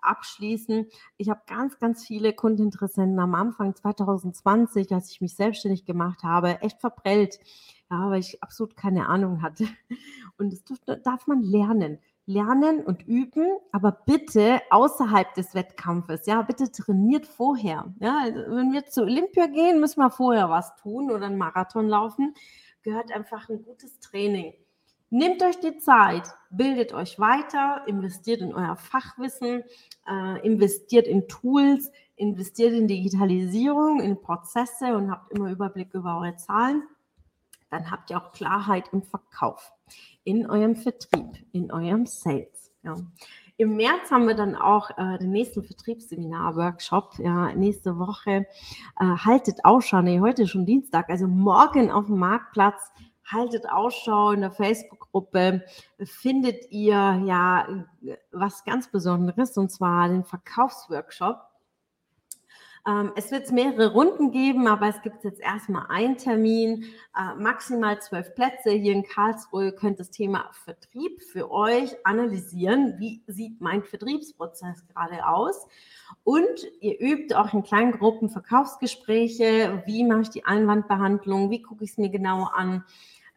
abschließen. 0.00 0.86
Ich 1.16 1.28
habe 1.28 1.40
ganz, 1.48 1.80
ganz 1.80 2.06
viele 2.06 2.32
Kundeninteressenten 2.32 3.18
am 3.18 3.34
Anfang 3.34 3.74
2020, 3.74 4.92
als 4.92 5.10
ich 5.10 5.20
mich 5.20 5.34
selbstständig 5.34 5.84
gemacht 5.84 6.22
habe, 6.22 6.62
echt 6.62 6.80
verprellt, 6.80 7.40
ja, 7.90 8.10
weil 8.10 8.20
ich 8.20 8.40
absolut 8.44 8.76
keine 8.76 9.08
Ahnung 9.08 9.42
hatte. 9.42 9.66
Und 10.38 10.52
das 10.52 11.02
darf 11.02 11.26
man 11.26 11.42
lernen 11.42 11.98
lernen 12.28 12.84
und 12.84 13.08
üben, 13.08 13.56
aber 13.72 13.90
bitte 13.90 14.60
außerhalb 14.70 15.34
des 15.34 15.54
Wettkampfes. 15.54 16.26
Ja, 16.26 16.42
bitte 16.42 16.70
trainiert 16.70 17.26
vorher. 17.26 17.92
Ja, 18.00 18.20
also 18.22 18.38
wenn 18.54 18.72
wir 18.72 18.84
zu 18.84 19.02
Olympia 19.02 19.46
gehen, 19.46 19.80
müssen 19.80 20.00
wir 20.00 20.10
vorher 20.10 20.50
was 20.50 20.76
tun 20.76 21.10
oder 21.10 21.26
einen 21.26 21.38
Marathon 21.38 21.88
laufen. 21.88 22.34
Gehört 22.82 23.10
einfach 23.12 23.48
ein 23.48 23.62
gutes 23.62 23.98
Training. 23.98 24.52
Nehmt 25.10 25.42
euch 25.42 25.58
die 25.58 25.78
Zeit, 25.78 26.24
bildet 26.50 26.92
euch 26.92 27.18
weiter, 27.18 27.82
investiert 27.86 28.42
in 28.42 28.54
euer 28.54 28.76
Fachwissen, 28.76 29.64
äh, 30.06 30.46
investiert 30.46 31.06
in 31.06 31.28
Tools, 31.28 31.90
investiert 32.16 32.74
in 32.74 32.88
Digitalisierung, 32.88 34.00
in 34.00 34.20
Prozesse 34.20 34.94
und 34.94 35.10
habt 35.10 35.32
immer 35.32 35.50
Überblick 35.50 35.94
über 35.94 36.18
eure 36.18 36.36
Zahlen. 36.36 36.82
Dann 37.70 37.90
habt 37.90 38.10
ihr 38.10 38.18
auch 38.18 38.32
Klarheit 38.32 38.88
im 38.92 39.02
Verkauf 39.02 39.72
in 40.24 40.48
eurem 40.48 40.76
Vertrieb, 40.76 41.44
in 41.52 41.72
eurem 41.72 42.06
Sales. 42.06 42.70
Ja. 42.82 42.94
Im 43.56 43.76
März 43.76 44.10
haben 44.12 44.28
wir 44.28 44.36
dann 44.36 44.54
auch 44.54 44.90
äh, 44.96 45.18
den 45.18 45.30
nächsten 45.30 45.64
Vertriebsseminar-Workshop. 45.64 47.18
Ja, 47.18 47.52
nächste 47.54 47.98
Woche 47.98 48.46
äh, 49.00 49.04
haltet 49.04 49.64
Ausschau. 49.64 50.00
Nee, 50.00 50.20
heute 50.20 50.46
schon 50.46 50.64
Dienstag, 50.64 51.10
also 51.10 51.26
morgen 51.26 51.90
auf 51.90 52.06
dem 52.06 52.18
Marktplatz. 52.18 52.92
Haltet 53.26 53.68
Ausschau 53.68 54.30
in 54.30 54.42
der 54.42 54.52
Facebook-Gruppe. 54.52 55.64
Findet 56.02 56.70
ihr 56.70 57.20
ja 57.26 57.66
was 58.30 58.64
ganz 58.64 58.90
Besonderes 58.90 59.56
und 59.58 59.70
zwar 59.70 60.08
den 60.08 60.24
Verkaufsworkshop 60.24 61.47
ähm, 62.86 63.12
es 63.16 63.30
wird 63.30 63.50
mehrere 63.52 63.92
Runden 63.92 64.30
geben, 64.30 64.66
aber 64.66 64.88
es 64.88 65.02
gibt 65.02 65.24
jetzt 65.24 65.40
erstmal 65.40 65.86
einen 65.88 66.16
Termin, 66.16 66.84
äh, 67.16 67.34
maximal 67.36 68.00
zwölf 68.00 68.34
Plätze 68.34 68.70
hier 68.70 68.92
in 68.92 69.02
Karlsruhe. 69.02 69.72
Könnt 69.72 70.00
das 70.00 70.10
Thema 70.10 70.50
Vertrieb 70.64 71.22
für 71.22 71.50
euch 71.50 71.94
analysieren. 72.04 72.94
Wie 72.98 73.22
sieht 73.26 73.60
mein 73.60 73.82
Vertriebsprozess 73.82 74.86
gerade 74.86 75.26
aus? 75.26 75.66
Und 76.24 76.66
ihr 76.80 77.00
übt 77.00 77.34
auch 77.34 77.52
in 77.52 77.62
kleinen 77.62 77.92
Gruppen 77.92 78.30
Verkaufsgespräche. 78.30 79.82
Wie 79.86 80.04
mache 80.04 80.22
ich 80.22 80.30
die 80.30 80.44
Einwandbehandlung? 80.44 81.50
Wie 81.50 81.62
gucke 81.62 81.84
ich 81.84 81.90
es 81.90 81.98
mir 81.98 82.10
genau 82.10 82.44
an? 82.44 82.84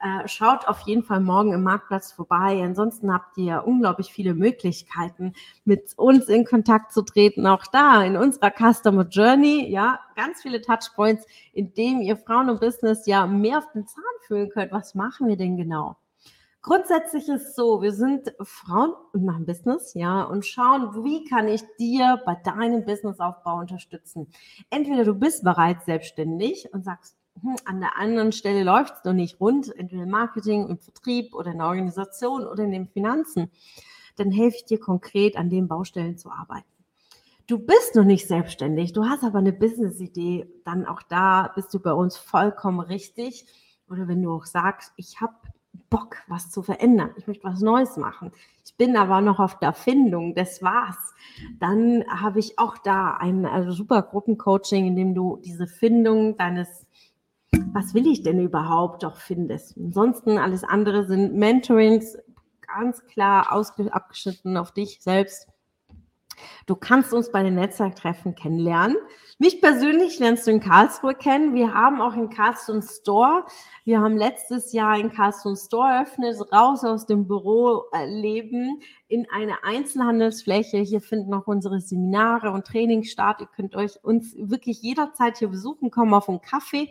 Äh, 0.04 0.28
schaut 0.28 0.68
auf 0.68 0.80
jeden 0.88 1.04
Fall 1.04 1.20
morgen 1.20 1.54
im 1.54 1.62
Marktplatz 1.62 2.12
vorbei. 2.12 2.60
Ansonsten 2.64 3.14
habt 3.14 3.38
ihr 3.38 3.64
unglaublich 3.68 4.12
viele 4.12 4.34
Möglichkeiten, 4.34 5.34
mit 5.64 5.94
uns 5.96 6.28
in 6.28 6.44
Kontakt 6.44 6.92
zu 6.92 7.04
treten. 7.04 7.46
Auch 7.46 7.68
da 7.68 8.04
in 8.04 8.18
unserer 8.18 8.52
Customer 8.52 9.08
Journey, 9.08 9.70
ja, 9.70 10.00
ganz 10.16 10.42
viele 10.42 10.60
Touchpoints, 10.62 11.28
in 11.54 11.76
dem 11.76 12.02
ihr 12.02 12.18
Frauen 12.18 12.50
und 12.50 12.60
Business 12.60 13.06
ja 13.06 13.28
mehr 13.28 13.60
auf 13.60 13.72
den 13.74 13.86
Zahn 13.86 14.04
fühlen 14.26 14.50
könnt. 14.50 14.72
Was 14.72 14.96
machen 14.96 15.28
wir 15.28 15.38
denn 15.38 15.56
genau? 15.56 15.98
Grundsätzlich 16.64 17.28
ist 17.30 17.56
so, 17.56 17.84
wir 17.84 17.92
sind 17.92 18.34
Frauen 18.42 18.94
und 19.14 19.24
machen 19.26 19.46
Business, 19.46 19.94
ja, 19.94 20.24
und 20.24 20.46
schauen, 20.46 21.04
wie 21.04 21.26
kann 21.26 21.48
ich 21.48 21.62
dir 21.80 22.22
bei 22.26 22.36
deinem 22.36 22.86
Businessaufbau 22.86 23.58
unterstützen. 23.58 24.32
Entweder 24.70 25.04
du 25.04 25.16
bist 25.16 25.44
bereits 25.44 25.86
selbstständig 25.86 26.72
und 26.72 26.84
sagst, 26.84 27.18
hm, 27.42 27.56
an 27.66 27.80
der 27.80 27.98
anderen 27.98 28.32
Stelle 28.32 28.64
läuft 28.64 28.96
es 28.98 29.04
noch 29.04 29.14
nicht 29.14 29.40
rund, 29.40 29.76
entweder 29.78 30.04
im 30.04 30.10
Marketing, 30.10 30.68
im 30.68 30.80
Vertrieb 30.80 31.34
oder 31.34 31.52
in 31.52 31.60
der 31.60 31.68
Organisation 31.68 32.46
oder 32.46 32.64
in 32.64 32.72
den 32.72 32.88
Finanzen, 32.88 33.52
dann 34.18 34.32
helfe 34.32 34.58
ich 34.58 34.66
dir 34.66 34.80
konkret 34.80 35.38
an 35.38 35.50
den 35.50 35.68
Baustellen 35.68 36.18
zu 36.18 36.30
arbeiten. 36.30 36.66
Du 37.48 37.58
bist 37.58 37.96
noch 37.96 38.04
nicht 38.06 38.28
selbstständig, 38.28 38.94
du 38.94 39.06
hast 39.06 39.24
aber 39.24 39.40
eine 39.40 39.52
Business-Idee, 39.52 40.48
dann 40.64 40.86
auch 40.86 41.02
da 41.02 41.52
bist 41.56 41.74
du 41.74 41.80
bei 41.80 41.92
uns 41.92 42.18
vollkommen 42.18 42.80
richtig. 42.80 43.46
Oder 43.90 44.08
wenn 44.08 44.22
du 44.22 44.32
auch 44.32 44.46
sagst, 44.46 44.94
ich 44.96 45.20
habe 45.20 45.34
Bock, 45.90 46.18
was 46.28 46.50
zu 46.50 46.64
verändern, 46.64 47.12
ich 47.18 47.28
möchte 47.28 47.44
was 47.44 47.60
Neues 47.60 47.98
machen, 47.98 48.32
ich 48.66 48.76
bin 48.76 48.96
aber 48.96 49.20
noch 49.20 49.40
auf 49.40 49.60
der 49.60 49.74
Findung, 49.74 50.34
das 50.34 50.62
war's, 50.62 51.14
dann 51.60 52.06
habe 52.08 52.40
ich 52.40 52.58
auch 52.58 52.78
da 52.78 53.18
ein 53.18 53.46
also 53.46 53.72
super 53.72 54.02
Gruppencoaching, 54.02 54.88
in 54.88 54.96
dem 54.96 55.14
du 55.14 55.38
diese 55.44 55.68
Findung 55.68 56.38
deines 56.38 56.88
was 57.74 57.94
will 57.94 58.08
ich 58.08 58.24
denn 58.24 58.40
überhaupt 58.40 59.04
doch 59.04 59.18
findest. 59.18 59.78
Ansonsten 59.78 60.38
alles 60.38 60.64
andere 60.64 61.06
sind 61.06 61.34
Mentorings, 61.34 62.18
ganz 62.62 63.06
klar 63.06 63.52
abgeschnitten 63.52 64.58
auf 64.58 64.72
dich 64.72 65.00
selbst. 65.02 65.48
Du 66.66 66.76
kannst 66.76 67.14
uns 67.14 67.32
bei 67.32 67.44
den 67.44 67.56
Netzwerktreffen 67.56 68.36
kennenlernen. 68.36 68.98
Mich 69.38 69.62
persönlich 69.62 70.20
lernst 70.20 70.48
du 70.48 70.52
in 70.52 70.60
Karlsruhe 70.60 71.14
kennen. 71.14 71.54
Wir 71.54 71.74
haben 71.74 72.02
auch 72.02 72.16
in 72.16 72.30
Karlsruhe 72.30 72.76
einen 72.76 72.84
Store. 72.84 73.46
Wir 73.84 74.02
haben 74.02 74.18
letztes 74.18 74.72
Jahr 74.74 74.98
in 74.98 75.12
Karlsruhe 75.12 75.56
Store 75.56 75.90
eröffnet, 75.90 76.38
raus 76.52 76.84
aus 76.84 77.06
dem 77.06 77.28
Büroleben 77.28 78.82
in 79.08 79.28
eine 79.32 79.64
Einzelhandelsfläche. 79.64 80.78
Hier 80.78 81.02
finden 81.02 81.34
auch 81.34 81.48
unsere 81.48 81.80
Seminare 81.80 82.52
und 82.52 82.66
Trainings 82.66 83.12
statt. 83.12 83.38
Ihr 83.40 83.48
könnt 83.56 83.76
euch 83.76 84.04
uns 84.04 84.36
wirklich 84.38 84.82
jederzeit 84.82 85.38
hier 85.38 85.50
besuchen, 85.50 85.92
kommen 85.92 86.14
auf 86.14 86.30
einen 86.30 86.42
Kaffee. 86.42 86.90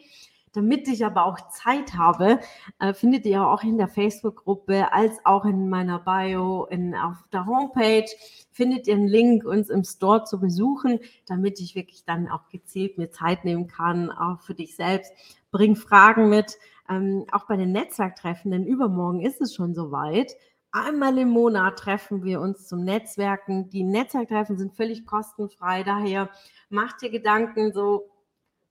Damit 0.52 0.88
ich 0.88 1.04
aber 1.04 1.26
auch 1.26 1.38
Zeit 1.50 1.94
habe, 1.94 2.40
äh, 2.80 2.92
findet 2.92 3.24
ihr 3.24 3.46
auch 3.46 3.62
in 3.62 3.78
der 3.78 3.88
Facebook-Gruppe 3.88 4.92
als 4.92 5.24
auch 5.24 5.44
in 5.44 5.68
meiner 5.68 6.00
Bio 6.00 6.64
in, 6.64 6.94
auf 6.94 7.16
der 7.32 7.46
Homepage 7.46 8.06
findet 8.50 8.88
ihr 8.88 8.94
einen 8.94 9.06
Link, 9.06 9.44
uns 9.44 9.70
im 9.70 9.84
Store 9.84 10.24
zu 10.24 10.40
besuchen, 10.40 10.98
damit 11.26 11.60
ich 11.60 11.74
wirklich 11.74 12.04
dann 12.04 12.28
auch 12.28 12.48
gezielt 12.48 12.98
mir 12.98 13.10
Zeit 13.10 13.44
nehmen 13.44 13.68
kann, 13.68 14.10
auch 14.10 14.40
für 14.40 14.54
dich 14.54 14.76
selbst. 14.76 15.12
Bring 15.52 15.76
Fragen 15.76 16.28
mit, 16.28 16.58
ähm, 16.88 17.26
auch 17.32 17.46
bei 17.46 17.56
den 17.56 17.72
Netzwerktreffen, 17.72 18.50
denn 18.50 18.66
übermorgen 18.66 19.20
ist 19.20 19.40
es 19.40 19.54
schon 19.54 19.74
soweit. 19.74 20.36
Einmal 20.72 21.18
im 21.18 21.30
Monat 21.30 21.78
treffen 21.78 22.22
wir 22.22 22.40
uns 22.40 22.68
zum 22.68 22.84
Netzwerken. 22.84 23.70
Die 23.70 23.82
Netzwerktreffen 23.82 24.58
sind 24.58 24.74
völlig 24.74 25.06
kostenfrei. 25.06 25.82
Daher 25.82 26.28
macht 26.68 27.02
dir 27.02 27.10
Gedanken 27.10 27.72
so, 27.72 28.10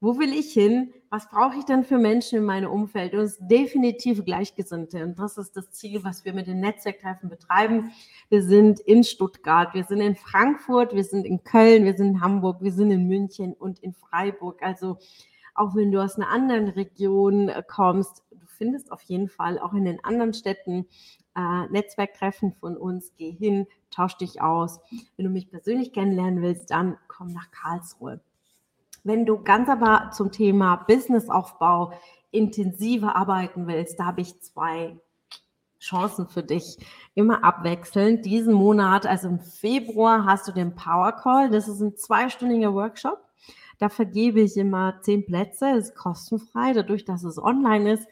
wo 0.02 0.18
will 0.18 0.34
ich 0.34 0.54
hin? 0.54 0.94
Was 1.10 1.30
brauche 1.30 1.58
ich 1.58 1.66
denn 1.66 1.84
für 1.84 1.98
Menschen 1.98 2.38
in 2.38 2.46
meinem 2.46 2.72
Umfeld? 2.72 3.14
Und 3.14 3.20
es 3.22 3.34
ist 3.34 3.48
definitiv 3.48 4.24
Gleichgesinnte. 4.24 5.04
Und 5.04 5.20
das 5.20 5.38
ist 5.38 5.58
das 5.58 5.72
Ziel, 5.72 6.04
was 6.04 6.24
wir 6.24 6.34
mit 6.34 6.48
den 6.48 6.62
Netzwerktreffen 6.62 7.30
betreiben. 7.30 7.92
Wir 8.30 8.44
sind 8.44 8.80
in 8.80 9.04
Stuttgart, 9.04 9.74
wir 9.74 9.84
sind 9.84 10.00
in 10.00 10.16
Frankfurt, 10.16 10.96
wir 10.96 11.04
sind 11.04 11.26
in 11.26 11.44
Köln, 11.44 11.84
wir 11.84 11.96
sind 11.98 12.08
in 12.08 12.22
Hamburg, 12.22 12.62
wir 12.62 12.72
sind 12.72 12.92
in 12.92 13.08
München 13.08 13.54
und 13.54 13.80
in 13.80 13.94
Freiburg. 13.94 14.62
Also 14.62 14.98
auch 15.56 15.76
wenn 15.76 15.92
du 15.92 16.02
aus 16.02 16.16
einer 16.16 16.30
anderen 16.30 16.70
Region 16.70 17.50
äh, 17.50 17.62
kommst, 17.68 18.24
du 18.32 18.46
findest 18.46 18.92
auf 18.94 19.02
jeden 19.02 19.28
Fall 19.28 19.60
auch 19.60 19.74
in 19.74 19.84
den 19.84 20.02
anderen 20.04 20.34
Städten 20.34 20.86
äh, 21.36 21.68
Netzwerktreffen 21.70 22.54
von 22.54 22.78
uns. 22.78 23.12
Geh 23.18 23.32
hin, 23.32 23.68
tausch 23.92 24.16
dich 24.16 24.42
aus. 24.42 24.80
Wenn 25.18 25.26
du 25.26 25.32
mich 25.32 25.50
persönlich 25.50 25.92
kennenlernen 25.92 26.42
willst, 26.42 26.72
dann 26.72 26.98
komm 27.08 27.34
nach 27.34 27.52
Karlsruhe. 27.52 28.22
Wenn 29.04 29.26
du 29.26 29.44
ganz 29.44 29.70
aber 29.70 30.12
zum 30.12 30.32
Thema 30.32 30.76
Businessaufbau 30.76 31.94
intensiver 32.32 33.16
arbeiten 33.16 33.68
willst, 33.68 34.00
da 34.00 34.06
habe 34.06 34.22
ich 34.22 34.40
zwei 34.42 34.98
Chancen 35.80 36.28
für 36.28 36.44
dich. 36.44 36.78
Immer 37.16 37.44
abwechselnd. 37.44 38.26
Diesen 38.26 38.54
Monat, 38.54 39.06
also 39.06 39.30
im 39.30 39.40
Februar, 39.40 40.26
hast 40.26 40.48
du 40.48 40.52
den 40.52 40.76
Power 40.76 41.14
Call. 41.14 41.50
Das 41.50 41.68
ist 41.68 41.80
ein 41.80 41.96
zweistündiger 41.96 42.74
Workshop. 42.74 43.20
Da 43.80 43.88
vergebe 43.88 44.42
ich 44.42 44.58
immer 44.58 45.00
zehn 45.02 45.26
Plätze, 45.26 45.74
das 45.74 45.88
ist 45.88 45.96
kostenfrei, 45.96 46.74
dadurch, 46.74 47.06
dass 47.06 47.24
es 47.24 47.42
online 47.42 47.94
ist. 47.94 48.08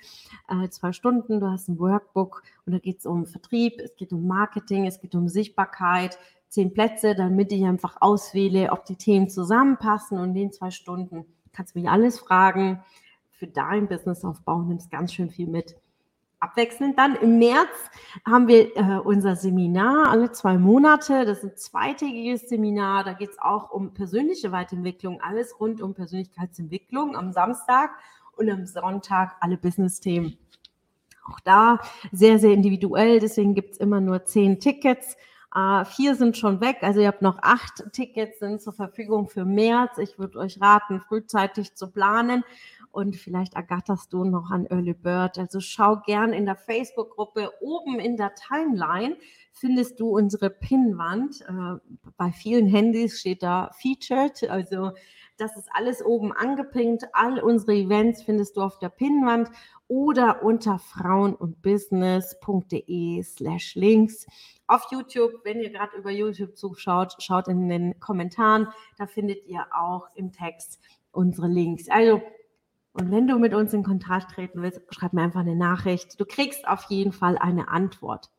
Äh, 0.48 0.70
zwei 0.70 0.94
Stunden, 0.94 1.42
du 1.42 1.52
hast 1.52 1.68
ein 1.68 1.78
Workbook 1.78 2.42
und 2.66 2.72
da 2.72 2.80
geht 2.80 3.00
es 3.00 3.06
um 3.06 3.26
Vertrieb, 3.26 3.82
es 3.82 3.94
geht 3.98 4.14
um 4.14 4.26
Marketing, 4.28 4.86
es 4.88 5.02
geht 5.02 5.14
um 5.14 5.28
Sichtbarkeit, 5.28 6.18
zehn 6.50 6.74
Plätze, 6.74 7.16
damit 7.16 7.52
ich 7.52 7.64
einfach 7.66 7.98
auswähle, 8.00 8.72
ob 8.72 8.86
die 8.86 8.96
Themen 8.96 9.30
zusammenpassen 9.30 10.18
und 10.18 10.30
in 10.30 10.36
den 10.36 10.52
zwei 10.52 10.72
Stunden 10.72 11.26
kannst 11.54 11.76
du 11.76 11.80
mich 11.80 11.90
alles 11.90 12.20
fragen. 12.20 12.84
Für 13.32 13.48
dein 13.48 13.88
Businessaufbau 13.88 14.62
nimmst 14.62 14.92
ganz 14.92 15.14
schön 15.14 15.30
viel 15.30 15.48
mit. 15.48 15.76
Abwechselnd 16.40 17.00
dann 17.00 17.16
im 17.16 17.40
März 17.40 17.70
haben 18.26 18.48
wir 18.48 18.76
äh, 18.78 19.00
unser 19.04 19.36
Seminar 19.36 20.10
alle 20.10 20.32
zwei 20.32 20.58
Monate. 20.58 21.26
Das 21.26 21.40
ist 21.40 21.44
ein 21.44 21.58
zweitägiges 21.58 22.48
Seminar. 22.48 23.04
Da 23.04 23.14
geht 23.14 23.32
es 23.32 23.40
auch 23.40 23.72
um 23.72 23.94
persönliche 23.94 24.52
Weiterentwicklung, 24.52 25.20
alles 25.22 25.60
rund 25.60 25.82
um 25.82 25.96
Persönlichkeitsentwicklung 25.96 27.16
am 27.16 27.32
Samstag 27.32 27.90
und 28.36 28.52
am 28.52 28.68
Sonntag 28.68 29.36
alle 29.40 29.58
Business-Themen. 29.58 30.38
Auch 31.28 31.40
da 31.40 31.80
sehr, 32.12 32.38
sehr 32.38 32.54
individuell. 32.54 33.20
Deswegen 33.20 33.56
gibt 33.56 33.74
es 33.74 33.78
immer 33.78 34.00
nur 34.00 34.26
zehn 34.26 34.60
Tickets. 34.60 35.18
Äh, 35.56 35.86
vier 35.86 36.16
sind 36.16 36.38
schon 36.38 36.60
weg, 36.60 36.78
also 36.82 37.00
ihr 37.00 37.08
habt 37.08 37.22
noch 37.22 37.40
acht 37.42 37.92
Tickets 37.94 38.40
sind 38.40 38.62
zur 38.62 38.74
Verfügung 38.74 39.28
für 39.28 39.46
März. 39.46 39.98
Ich 39.98 40.20
würde 40.20 40.40
euch 40.40 40.60
raten, 40.62 41.02
frühzeitig 41.02 41.76
zu 41.76 41.90
planen 41.90 42.44
und 42.92 43.16
vielleicht 43.16 43.54
ergatterst 43.54 44.12
du 44.12 44.24
noch 44.26 44.52
an 44.52 44.66
Early 44.66 44.94
Bird. 44.94 45.38
Also 45.38 45.60
schau 45.60 45.98
gern 46.06 46.34
in 46.34 46.46
der 46.46 46.56
Facebook-Gruppe 46.56 47.52
oben 47.62 48.00
in 48.00 48.18
der 48.18 48.34
Timeline 48.36 49.16
findest 49.54 50.00
du 50.00 50.10
unsere 50.10 50.50
Pinnwand. 50.50 51.42
Äh, 51.42 51.96
bei 52.18 52.32
vielen 52.32 52.68
Handys 52.68 53.20
steht 53.20 53.42
da 53.42 53.72
Featured, 53.80 54.50
also 54.50 54.92
das 55.38 55.56
ist 55.56 55.70
alles 55.72 56.04
oben 56.04 56.34
angepinkt. 56.34 57.06
All 57.14 57.40
unsere 57.40 57.74
Events 57.74 58.24
findest 58.24 58.58
du 58.58 58.62
auf 58.62 58.80
der 58.80 58.90
Pinnwand 58.90 59.52
oder 59.88 60.44
unter 60.44 60.80
frauenundbusiness.de 60.80 63.24
slash 63.24 63.76
links. 63.76 64.26
Auf 64.68 64.88
YouTube, 64.92 65.32
wenn 65.44 65.62
ihr 65.62 65.70
gerade 65.70 65.96
über 65.98 66.12
YouTube 66.12 66.58
zuschaut, 66.58 67.16
schaut 67.20 67.48
in 67.48 67.70
den 67.70 67.98
Kommentaren. 68.00 68.68
Da 68.98 69.06
findet 69.08 69.46
ihr 69.46 69.66
auch 69.72 70.10
im 70.16 70.34
Text 70.34 70.80
unsere 71.12 71.48
Links. 71.48 71.90
Also, 71.90 72.22
und 72.94 73.12
wenn 73.12 73.28
du 73.28 73.38
mit 73.38 73.54
uns 73.54 73.74
in 73.74 73.84
Kontakt 73.84 74.32
treten 74.32 74.62
willst, 74.62 74.82
schreib 74.90 75.12
mir 75.14 75.22
einfach 75.22 75.42
eine 75.42 75.56
Nachricht. 75.56 76.20
Du 76.20 76.26
kriegst 76.26 76.68
auf 76.68 76.86
jeden 76.90 77.14
Fall 77.14 77.38
eine 77.38 77.70
Antwort. 77.70 78.32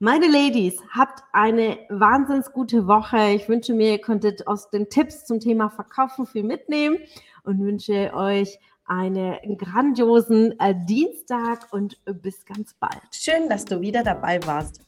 Meine 0.00 0.28
Ladies, 0.28 0.80
habt 0.96 1.24
eine 1.32 1.76
wahnsinnig 1.88 2.52
gute 2.52 2.86
Woche. 2.86 3.30
Ich 3.30 3.48
wünsche 3.48 3.74
mir, 3.74 3.90
ihr 3.90 4.00
konntet 4.00 4.46
aus 4.46 4.70
den 4.70 4.88
Tipps 4.88 5.24
zum 5.24 5.40
Thema 5.40 5.70
Verkaufen 5.70 6.24
viel 6.24 6.44
mitnehmen 6.44 6.98
und 7.42 7.58
wünsche 7.58 8.14
euch 8.14 8.60
einen 8.84 9.58
grandiosen 9.58 10.56
äh, 10.60 10.76
Dienstag 10.86 11.72
und 11.72 11.98
bis 12.22 12.46
ganz 12.46 12.74
bald. 12.74 13.02
Schön, 13.10 13.48
dass 13.48 13.64
du 13.64 13.80
wieder 13.80 14.04
dabei 14.04 14.38
warst. 14.46 14.87